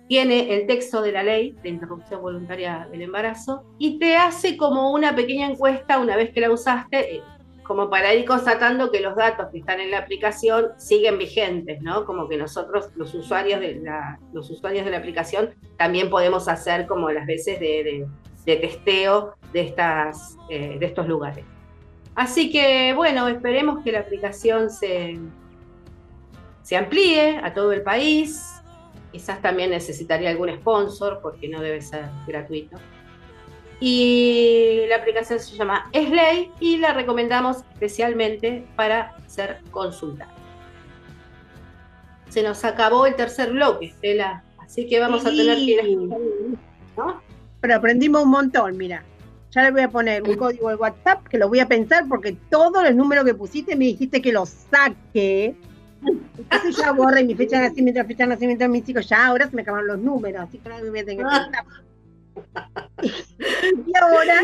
[0.09, 4.91] tiene el texto de la ley de interrupción voluntaria del embarazo y te hace como
[4.91, 7.23] una pequeña encuesta una vez que la usaste,
[7.71, 12.03] como para ir constatando que los datos que están en la aplicación siguen vigentes, ¿no?
[12.03, 16.85] Como que nosotros, los usuarios de la, los usuarios de la aplicación, también podemos hacer
[16.85, 18.07] como las veces de, de-
[18.45, 21.45] de testeo de, estas, eh, de estos lugares.
[22.13, 25.17] Así que, bueno, esperemos que la aplicación se,
[26.63, 28.61] se amplíe a todo el país.
[29.13, 32.75] Quizás también necesitaría algún sponsor porque no debe ser gratuito.
[33.83, 40.31] Y la aplicación se llama Slay y la recomendamos especialmente para ser consultada.
[42.29, 45.97] Se nos acabó el tercer bloque, Estela, así que vamos a tener que ir
[46.95, 47.21] ¿no?
[47.59, 49.03] Pero aprendimos un montón, mira.
[49.49, 52.37] Ya le voy a poner un código de WhatsApp que lo voy a pensar porque
[52.51, 55.55] todos los números que pusiste me dijiste que los saque.
[56.37, 59.09] Entonces ya borré mi fecha de nacimiento, fecha de nacimiento de mis hijos.
[59.09, 61.23] Ya ahora se me acabaron los números, así que ahora me voy a tener que
[61.23, 61.65] pensar.
[63.01, 64.35] Y ahora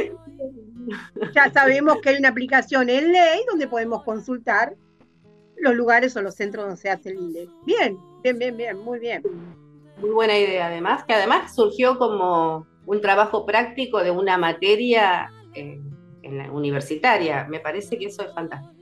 [1.34, 4.76] ya sabemos que hay una aplicación en ley donde podemos consultar
[5.58, 7.48] los lugares o los centros donde se hace el INE.
[7.66, 9.24] Bien, bien, bien, bien, muy bien.
[9.98, 15.80] Muy buena idea, además, que además surgió como un trabajo práctico de una materia eh,
[16.22, 17.46] en la universitaria.
[17.50, 18.78] Me parece que eso es fantástico.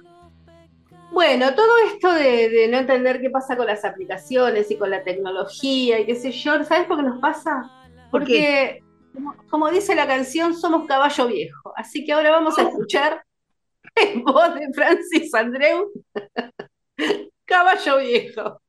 [1.12, 5.04] Bueno, todo esto de, de no entender qué pasa con las aplicaciones y con la
[5.04, 7.72] tecnología y qué sé yo, ¿sabes por qué nos pasa?
[8.12, 8.84] ¿Por Porque,
[9.16, 11.74] como, como dice la canción, somos caballo viejo.
[11.76, 13.24] Así que ahora vamos a escuchar
[13.96, 15.92] en voz de Francis Andreu,
[17.46, 18.62] caballo viejo.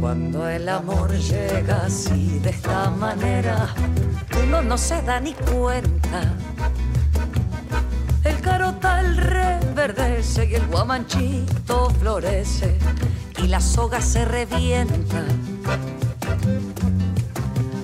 [0.00, 3.74] Cuando el amor llega así de esta manera,
[4.42, 6.34] uno no se da ni cuenta.
[8.98, 12.76] El reverdece y el guamanchito florece
[13.42, 15.24] y la soga se revienta.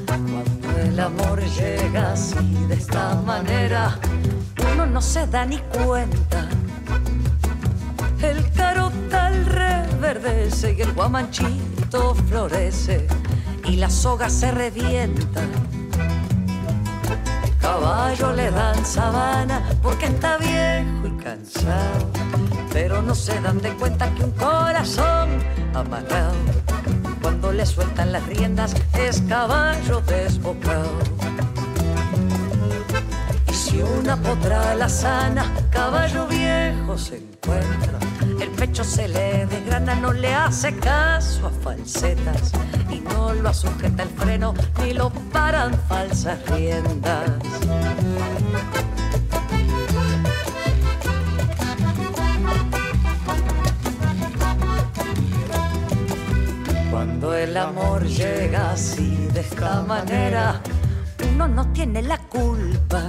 [0.06, 3.98] Cuando el amor llega así de esta manera,
[4.72, 6.48] uno no se da ni cuenta.
[8.20, 13.06] El carotal reverdece y el guamanchito florece
[13.64, 15.42] y la soga se revienta.
[17.64, 22.10] Caballo le dan sabana porque está viejo y cansado,
[22.70, 25.30] pero no se dan de cuenta que un corazón
[25.72, 26.34] amarrado,
[27.22, 30.98] cuando le sueltan las riendas, es caballo desbocado.
[33.48, 37.98] Y si una potra la sana, caballo viejo se encuentra.
[38.40, 42.52] El pecho se le desgrana, no le hace caso a falsetas
[42.90, 47.30] y no lo sujeta el freno ni lo paran falsas riendas.
[56.90, 60.60] Cuando el amor llega así de esta manera,
[61.32, 63.08] uno no tiene la culpa.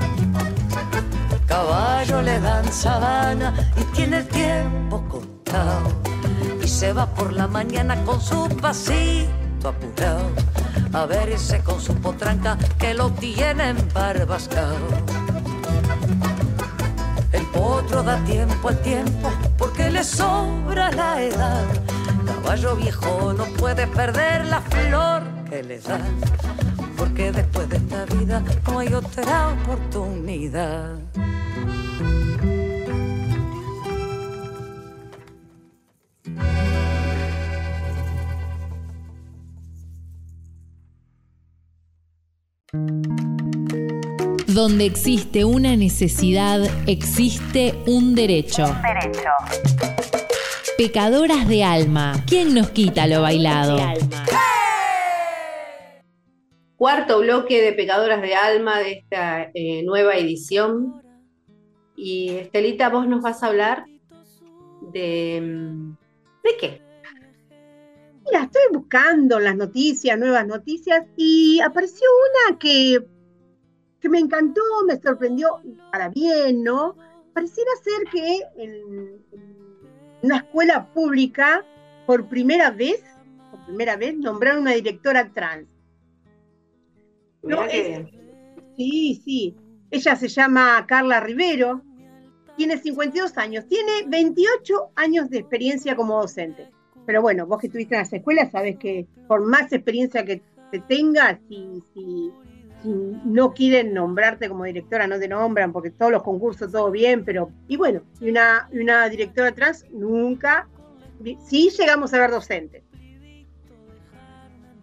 [1.51, 5.91] Caballo le dan sabana y tiene el tiempo contado.
[6.63, 10.31] Y se va por la mañana con su pasito apurado.
[10.93, 14.77] A verse con su potranca que lo tienen barbascado.
[17.33, 21.65] El potro da tiempo al tiempo porque le sobra la edad.
[22.27, 25.99] Caballo viejo no puede perder la flor que le da.
[26.95, 30.95] Porque después de esta vida no hay otra oportunidad.
[44.53, 48.65] Donde existe una necesidad, existe un derecho.
[50.77, 52.21] Pecadoras de alma.
[52.27, 53.77] ¿Quién nos quita lo bailado?
[56.75, 61.01] Cuarto bloque de Pecadoras de Alma de esta eh, nueva edición.
[61.95, 63.85] Y Estelita, vos nos vas a hablar
[64.91, 65.39] de...
[65.41, 65.91] mm,
[66.43, 66.81] ¿De qué?
[68.25, 72.07] Mira, estoy buscando las noticias, nuevas noticias, y apareció
[72.49, 73.05] una que,
[74.01, 76.95] que me encantó, me sorprendió para bien, ¿no?
[77.33, 78.71] Pareciera ser que en,
[79.31, 79.55] en
[80.23, 81.63] una escuela pública,
[82.05, 83.03] por primera vez,
[83.51, 85.67] por primera vez, nombraron una directora trans.
[87.43, 88.05] No, es-.
[88.77, 89.55] Sí, sí.
[89.91, 91.81] Ella se llama Carla Rivero,
[92.55, 96.69] tiene 52 años, tiene 28 años de experiencia como docente.
[97.05, 100.41] Pero bueno, vos que estuviste en las escuelas sabes que por más experiencia que
[100.71, 102.31] te tengas, si, si-
[102.83, 107.51] no quieren nombrarte como directora, no te nombran, porque todos los concursos, todo bien, pero.
[107.67, 110.67] Y bueno, y una, directora trans nunca.
[111.45, 112.83] Sí llegamos a ver docentes.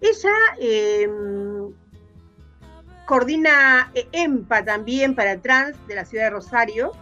[0.01, 1.09] Ella eh,
[3.07, 6.93] coordina eh, EMPA también para trans de la ciudad de Rosario,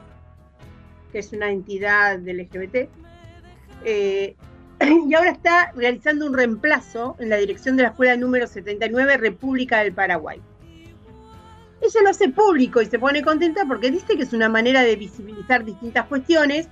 [1.13, 2.89] que es una entidad del LGBT.
[3.85, 4.35] Eh,
[5.09, 9.81] y ahora está realizando un reemplazo en la dirección de la escuela número 79 República
[9.81, 10.41] del Paraguay.
[11.81, 14.97] Ella lo hace público y se pone contenta porque dice que es una manera de
[14.97, 16.69] visibilizar distintas cuestiones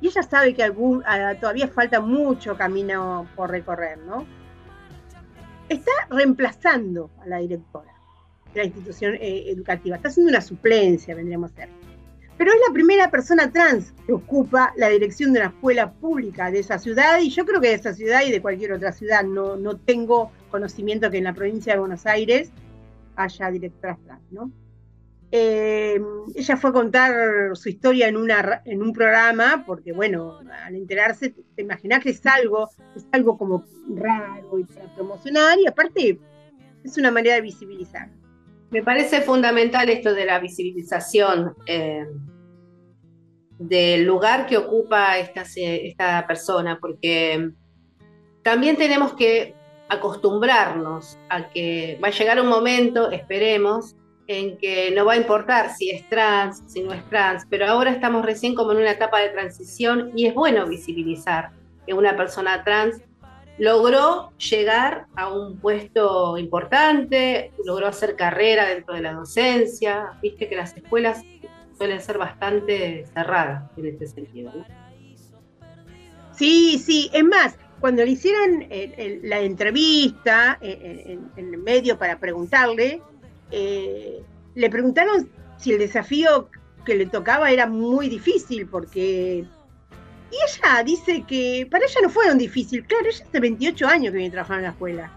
[0.00, 4.24] y ella sabe que ah, todavía falta mucho camino por recorrer, ¿no?
[5.68, 7.92] Está reemplazando a la directora
[8.54, 11.68] de la institución eh, educativa, está haciendo una suplencia, vendríamos a ser.
[12.36, 16.60] Pero es la primera persona trans que ocupa la dirección de una escuela pública de
[16.60, 19.22] esa ciudad y yo creo que de esa ciudad y de cualquier otra ciudad.
[19.22, 22.50] No, no tengo conocimiento que en la provincia de Buenos Aires
[23.16, 24.52] haya directoras trans, ¿no?
[25.32, 26.00] Eh,
[26.34, 27.12] ella fue a contar
[27.54, 32.26] su historia en, una, en un programa, porque bueno, al enterarse, te, imaginás que es
[32.26, 36.18] algo, es algo como raro y para promocionar, y aparte
[36.82, 38.10] es una manera de visibilizar.
[38.70, 42.06] Me parece fundamental esto de la visibilización eh,
[43.58, 47.52] del lugar que ocupa esta, se- esta persona, porque
[48.42, 49.54] también tenemos que
[49.90, 53.96] acostumbrarnos a que va a llegar un momento, esperemos,
[54.28, 57.90] en que no va a importar si es trans, si no es trans, pero ahora
[57.90, 61.50] estamos recién como en una etapa de transición y es bueno visibilizar
[61.84, 63.02] que una persona trans
[63.58, 70.54] logró llegar a un puesto importante, logró hacer carrera dentro de la docencia, viste que
[70.54, 71.22] las escuelas
[71.76, 74.52] suelen ser bastante cerradas en este sentido.
[76.32, 81.58] Sí, sí, es más, cuando le hicieron eh, el- la entrevista eh, en, en el
[81.60, 83.00] medio para preguntarle,
[83.50, 84.22] eh,
[84.54, 85.28] le preguntaron
[85.58, 86.48] si el desafío
[86.84, 89.44] que le tocaba era muy difícil, porque...
[90.32, 94.18] Y ella dice que para ella no fueron difícil, claro, ella hace 28 años que
[94.18, 95.12] viene trabajando en la escuela.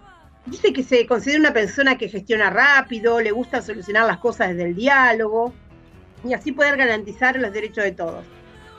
[0.48, 4.64] Dice que se considera una persona que gestiona rápido, le gusta solucionar las cosas desde
[4.64, 5.54] el diálogo
[6.26, 8.26] y así poder garantizar los derechos de todos.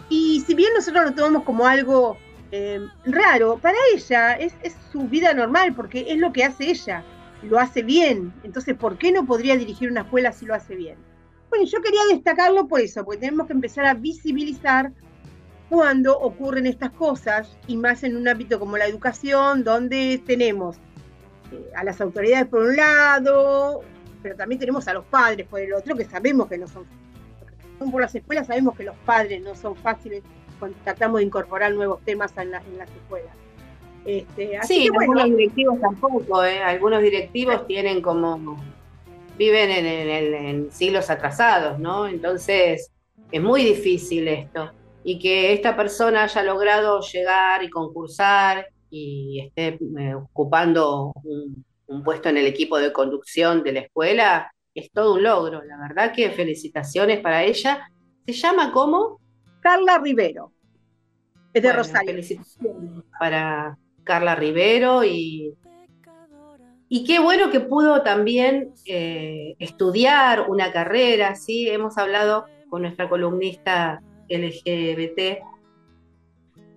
[0.08, 2.18] Y si bien nosotros lo tomamos como algo
[2.56, 4.54] eh, raro, para ella es,
[4.92, 7.02] su vida normal, porque es lo que hace ella,
[7.42, 8.32] lo hace bien.
[8.44, 10.96] Entonces, ¿por qué no podría dirigir una escuela si lo hace bien?
[11.50, 14.92] Bueno, yo quería destacarlo por eso, porque tenemos que empezar a visibilizar
[15.68, 20.76] cuando ocurren estas cosas, y más en un ámbito como la educación, donde tenemos
[21.50, 23.80] eh, a las autoridades por un lado,
[24.22, 26.86] pero también tenemos a los padres por el otro, que sabemos que no son
[27.90, 30.22] por las escuelas, sabemos que los padres no son fáciles
[30.84, 33.34] tratamos de incorporar nuevos temas en, la- en las escuelas.
[34.04, 36.58] Este, así Sí, que bueno, algunos directivos tampoco, ¿eh?
[36.62, 38.62] algunos directivos tienen como,
[39.38, 42.06] viven en, en- en- en siglos atrasados, ¿no?
[42.06, 42.90] Entonces
[43.32, 44.70] es muy difícil esto.
[45.02, 52.02] Y que esta persona haya logrado llegar y concursar y esté eh, ocupando un, un
[52.02, 55.62] puesto en el equipo de conducción de la escuela, es todo un logro.
[55.62, 57.86] La verdad que felicitaciones para ella.
[58.26, 59.20] ¿Se llama cómo?
[59.64, 60.52] Carla Rivero,
[61.54, 62.10] es de Bueno, Rosario.
[62.10, 65.54] Felicitaciones para Carla Rivero y,
[66.90, 71.66] y qué bueno que pudo también eh, estudiar una carrera, ¿sí?
[71.70, 75.42] Hemos hablado con nuestra columnista LGBT,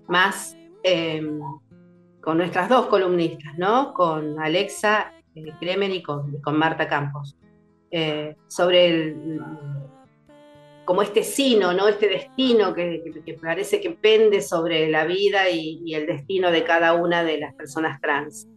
[0.08, 1.22] más eh,
[2.22, 3.94] con nuestras dos columnistas, ¿no?
[3.94, 7.36] Con Alexa eh, Kremer y con, con Marta Campos,
[7.92, 9.42] eh, sobre el,
[10.88, 11.88] como este sino, ¿no?
[11.90, 16.64] Este destino que, que- parece que pende sobre la vida y, y el destino de
[16.66, 18.48] cada una de las personas trans.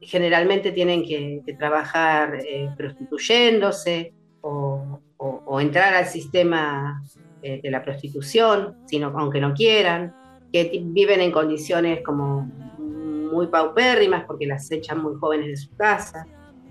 [0.00, 7.02] Generalmente tienen que, que trabajar eh, prostituyéndose o, o- o entrar al sistema
[7.42, 10.12] eh, de la prostitución, sino, aunque no quieran.
[10.52, 16.26] que viven en condiciones como muy paupérrimas porque las echan muy jóvenes de su casa.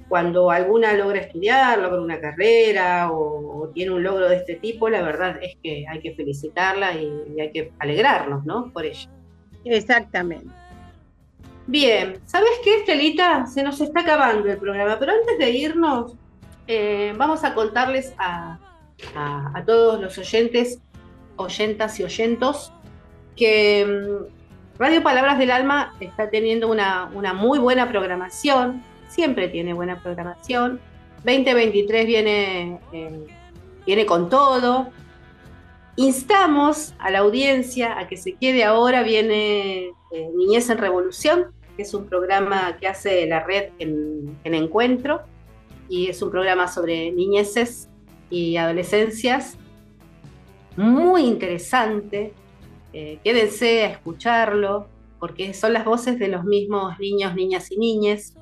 [0.07, 4.87] Cuando alguna logra estudiar, logra una carrera o, o tiene un logro de este tipo,
[4.89, 8.71] la verdad es que hay que felicitarla y, y hay que alegrarnos, ¿no?
[8.71, 9.09] Por ello.
[9.63, 10.47] Exactamente.
[11.67, 13.47] Bien, ¿sabes qué, Estelita?
[13.47, 16.13] Se nos está acabando el programa, pero antes de irnos,
[16.67, 18.59] eh, vamos a contarles a,
[19.15, 20.79] a- a todos los oyentes,
[21.37, 22.71] oyentas y oyentos,
[23.35, 28.83] que mm, Radio Palabras del Alma está teniendo una, una muy buena programación,
[29.15, 30.79] siempre tiene buena programación.
[31.23, 33.25] 2023 viene, eh,
[33.85, 34.89] viene con todo.
[35.95, 41.45] Instamos a la audiencia a que se quede ahora, viene eh, Niñez en Revolución,
[41.77, 45.21] que es un programa que hace la red en, en Encuentro,
[45.87, 47.87] y es un programa sobre niñeces
[48.29, 49.57] y adolescencias
[50.75, 52.33] muy interesante.
[52.91, 54.87] Eh, quédense a escucharlo,
[55.19, 58.35] porque son las voces de los mismos niños, niñas y niñes.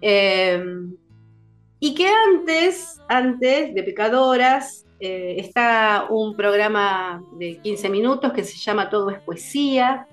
[0.00, 0.62] Eh,
[1.80, 8.56] y que antes, antes de Pecadoras, eh, está un programa de 15 minutos que se
[8.58, 10.08] llama Todo es Poesía,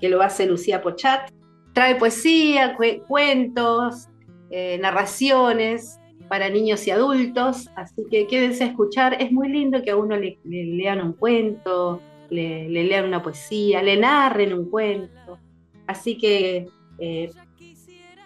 [0.00, 1.30] que lo hace Lucía Pochat.
[1.72, 4.08] Trae poesía, cue- cuentos,
[4.50, 9.16] eh, narraciones para niños y adultos, así que quédense a escuchar.
[9.22, 12.00] Es muy lindo que a uno le, le lean un cuento,
[12.30, 15.38] le, le lean una poesía, le narren un cuento.
[15.86, 16.66] Así que
[16.98, 17.30] eh,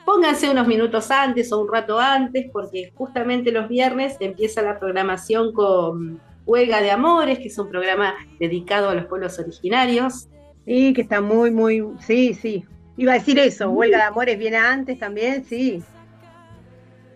[0.04, 5.52] pónganse unos minutos antes o un rato antes, porque justamente los viernes empieza la programación
[5.52, 10.28] con Huelga de Amores, que es un programa dedicado a los pueblos originarios.
[10.64, 11.84] Sí, que está muy, muy.
[12.00, 12.64] Sí, sí.
[12.96, 15.82] Iba a decir eso, Huelga de Amores viene antes también, sí.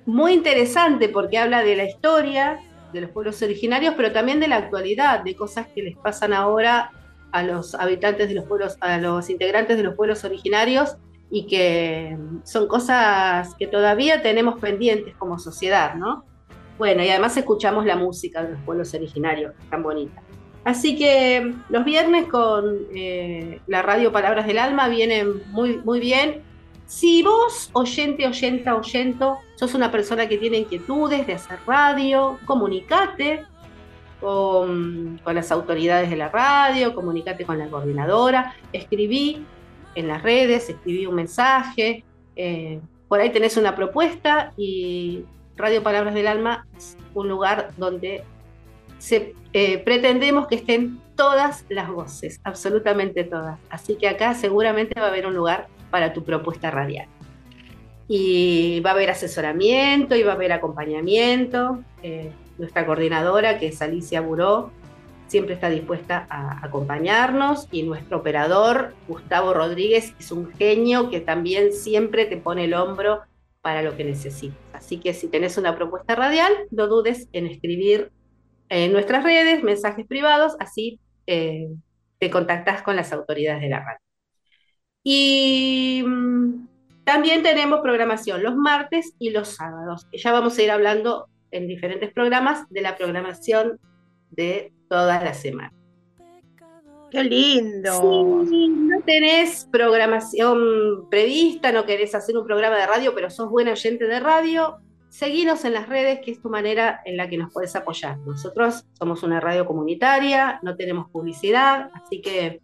[0.06, 2.60] Muy interesante porque habla de la historia
[2.92, 6.92] de los pueblos originarios, pero también de la actualidad, de cosas que les pasan ahora
[7.32, 10.96] a los habitantes de los pueblos, a los integrantes de los pueblos originarios
[11.30, 16.24] y que son cosas que todavía tenemos pendientes como sociedad, ¿no?
[16.78, 20.22] Bueno, y además escuchamos la música de los pueblos originarios, tan bonita.
[20.64, 26.42] Así que los viernes con eh, la radio Palabras del Alma vienen muy, muy bien.
[26.86, 33.44] Si vos, oyente, oyenta, oyento, sos una persona que tiene inquietudes de hacer radio, comunicate
[34.20, 39.44] con, con las autoridades de la radio, comunicate con la coordinadora, escribí
[39.96, 42.04] en las redes, escribí un mensaje,
[42.36, 45.24] eh, por ahí tenés una propuesta y
[45.56, 48.22] Radio Palabras del Alma es un lugar donde
[49.52, 53.58] eh, pretendemos que estén todas las voces, absolutamente todas.
[53.70, 57.06] Así que acá seguramente va a haber un lugar para tu propuesta radial.
[58.08, 61.82] Y va a haber asesoramiento y va a haber acompañamiento.
[62.02, 64.70] Eh, nuestra coordinadora, que es Alicia Buró,
[65.26, 71.72] siempre está dispuesta a acompañarnos y nuestro operador, Gustavo Rodríguez, es un genio que también
[71.72, 73.22] siempre te pone el hombro
[73.60, 74.58] para lo que necesites.
[74.72, 78.12] Así que si tenés una propuesta radial, no dudes en escribir
[78.68, 81.68] en nuestras redes, mensajes privados, así eh,
[82.18, 84.00] te contactas con las autoridades de la radio.
[85.02, 86.66] Y mm,
[87.04, 90.06] también tenemos programación los martes y los sábados.
[90.12, 93.78] Ya vamos a ir hablando en diferentes programas de la programación
[94.30, 95.72] de toda la semana.
[97.10, 98.44] Qué lindo.
[98.46, 103.68] Si no tenés programación prevista, no querés hacer un programa de radio, pero sos buen
[103.68, 104.78] oyente de radio,
[105.08, 108.18] seguinos en las redes, que es tu manera en la que nos podés apoyar.
[108.18, 112.60] Nosotros somos una radio comunitaria, no tenemos publicidad, así que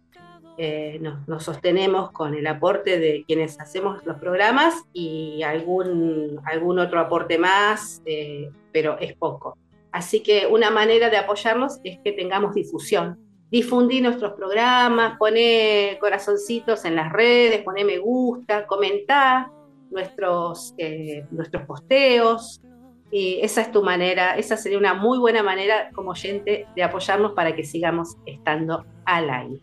[0.57, 6.77] eh, nos, nos sostenemos con el aporte de quienes hacemos los programas y algún, algún
[6.79, 9.57] otro aporte más, eh, pero es poco.
[9.93, 13.19] Así que una manera de apoyarnos es que tengamos difusión.
[13.51, 19.51] Difundí nuestros programas, poné corazoncitos en las redes, poné me gusta, comentá
[19.91, 22.59] nuestros, eh, nuestros posteos.
[23.11, 27.33] Y esa es tu manera, esa sería una muy buena manera como oyente de apoyarnos
[27.33, 29.61] para que sigamos estando al aire.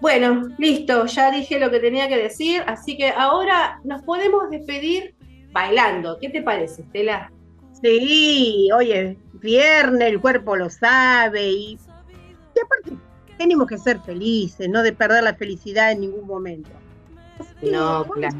[0.00, 5.14] Bueno, listo, ya dije lo que tenía que decir, así que ahora nos podemos despedir
[5.52, 6.18] bailando.
[6.20, 7.30] ¿Qué te parece, Estela?
[7.84, 12.96] Sí, oye, viernes, el cuerpo lo sabe y, y aparte
[13.36, 16.70] tenemos que ser felices, no de perder la felicidad en ningún momento.
[17.38, 18.36] Así No, claro.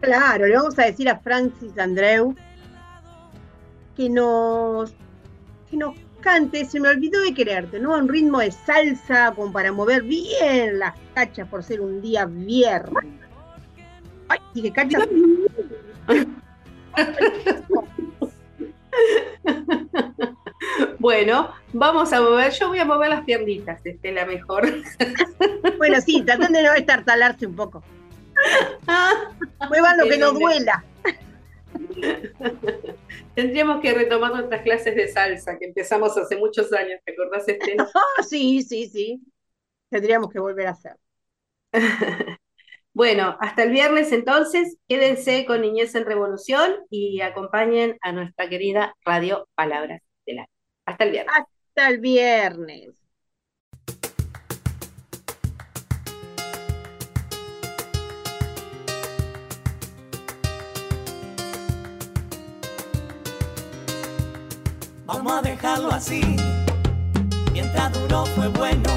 [0.00, 2.34] Claro, le vamos a decir a Francis Andreu
[3.96, 4.92] que nos,
[5.70, 7.96] que nos cante, se me olvidó de quererte, ¿no?
[7.96, 13.04] Un ritmo de salsa como para mover bien las cachas por ser un día viernes.
[14.26, 15.06] Ay, y que cachas.
[20.98, 24.68] Bueno, vamos a mover, yo voy a mover las piernitas, Estela, mejor.
[25.78, 27.82] Bueno, sí, traten de no estartalarse un poco.
[29.68, 30.84] Muevan lo que no duela.
[33.34, 37.90] Tendríamos que retomar nuestras clases de salsa que empezamos hace muchos años, ¿te acordás, Estela?
[37.92, 39.20] Ah, sí, sí, sí.
[39.90, 40.96] Tendríamos que volver a hacer.
[42.94, 48.94] Bueno, hasta el viernes entonces, quédense con Niñez en Revolución y acompañen a nuestra querida
[49.02, 50.48] Radio Palabras del Alma.
[50.84, 51.34] Hasta el viernes.
[51.34, 52.90] Hasta el viernes.
[65.06, 66.20] Vamos a dejarlo así.
[67.52, 68.90] Mientras duró fue bueno.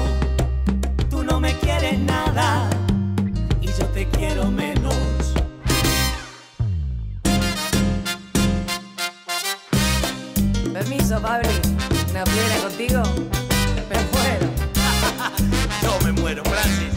[1.08, 2.75] Tú no me quieres nada
[3.96, 4.94] te quiero menos.
[10.70, 11.48] Permiso, Pablo.
[12.10, 13.02] ¿Una plena contigo?
[13.88, 14.48] Me muero.
[15.82, 16.92] Yo me muero, Francis.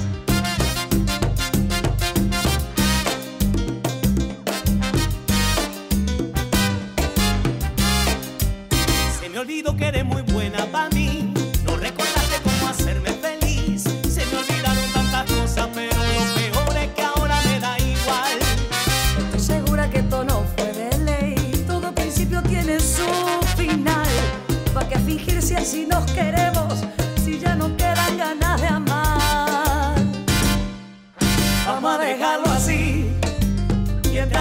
[9.22, 10.24] Se me olvidó que eres muy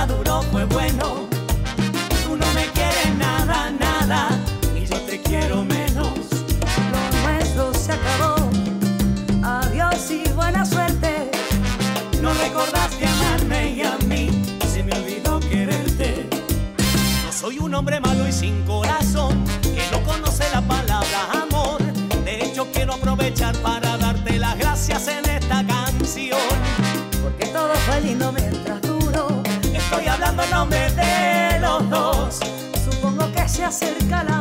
[0.09, 1.28] duró fue bueno.
[2.24, 4.28] Tú no me quieres nada, nada.
[4.74, 6.14] Y yo te quiero menos.
[6.92, 8.50] Lo nuestro se acabó.
[9.44, 11.30] Adiós y buena suerte.
[12.20, 14.30] No recordaste amarme y a mí
[14.72, 16.28] se me olvidó quererte.
[17.24, 18.62] No soy un hombre malo y sin
[33.68, 34.38] acerca la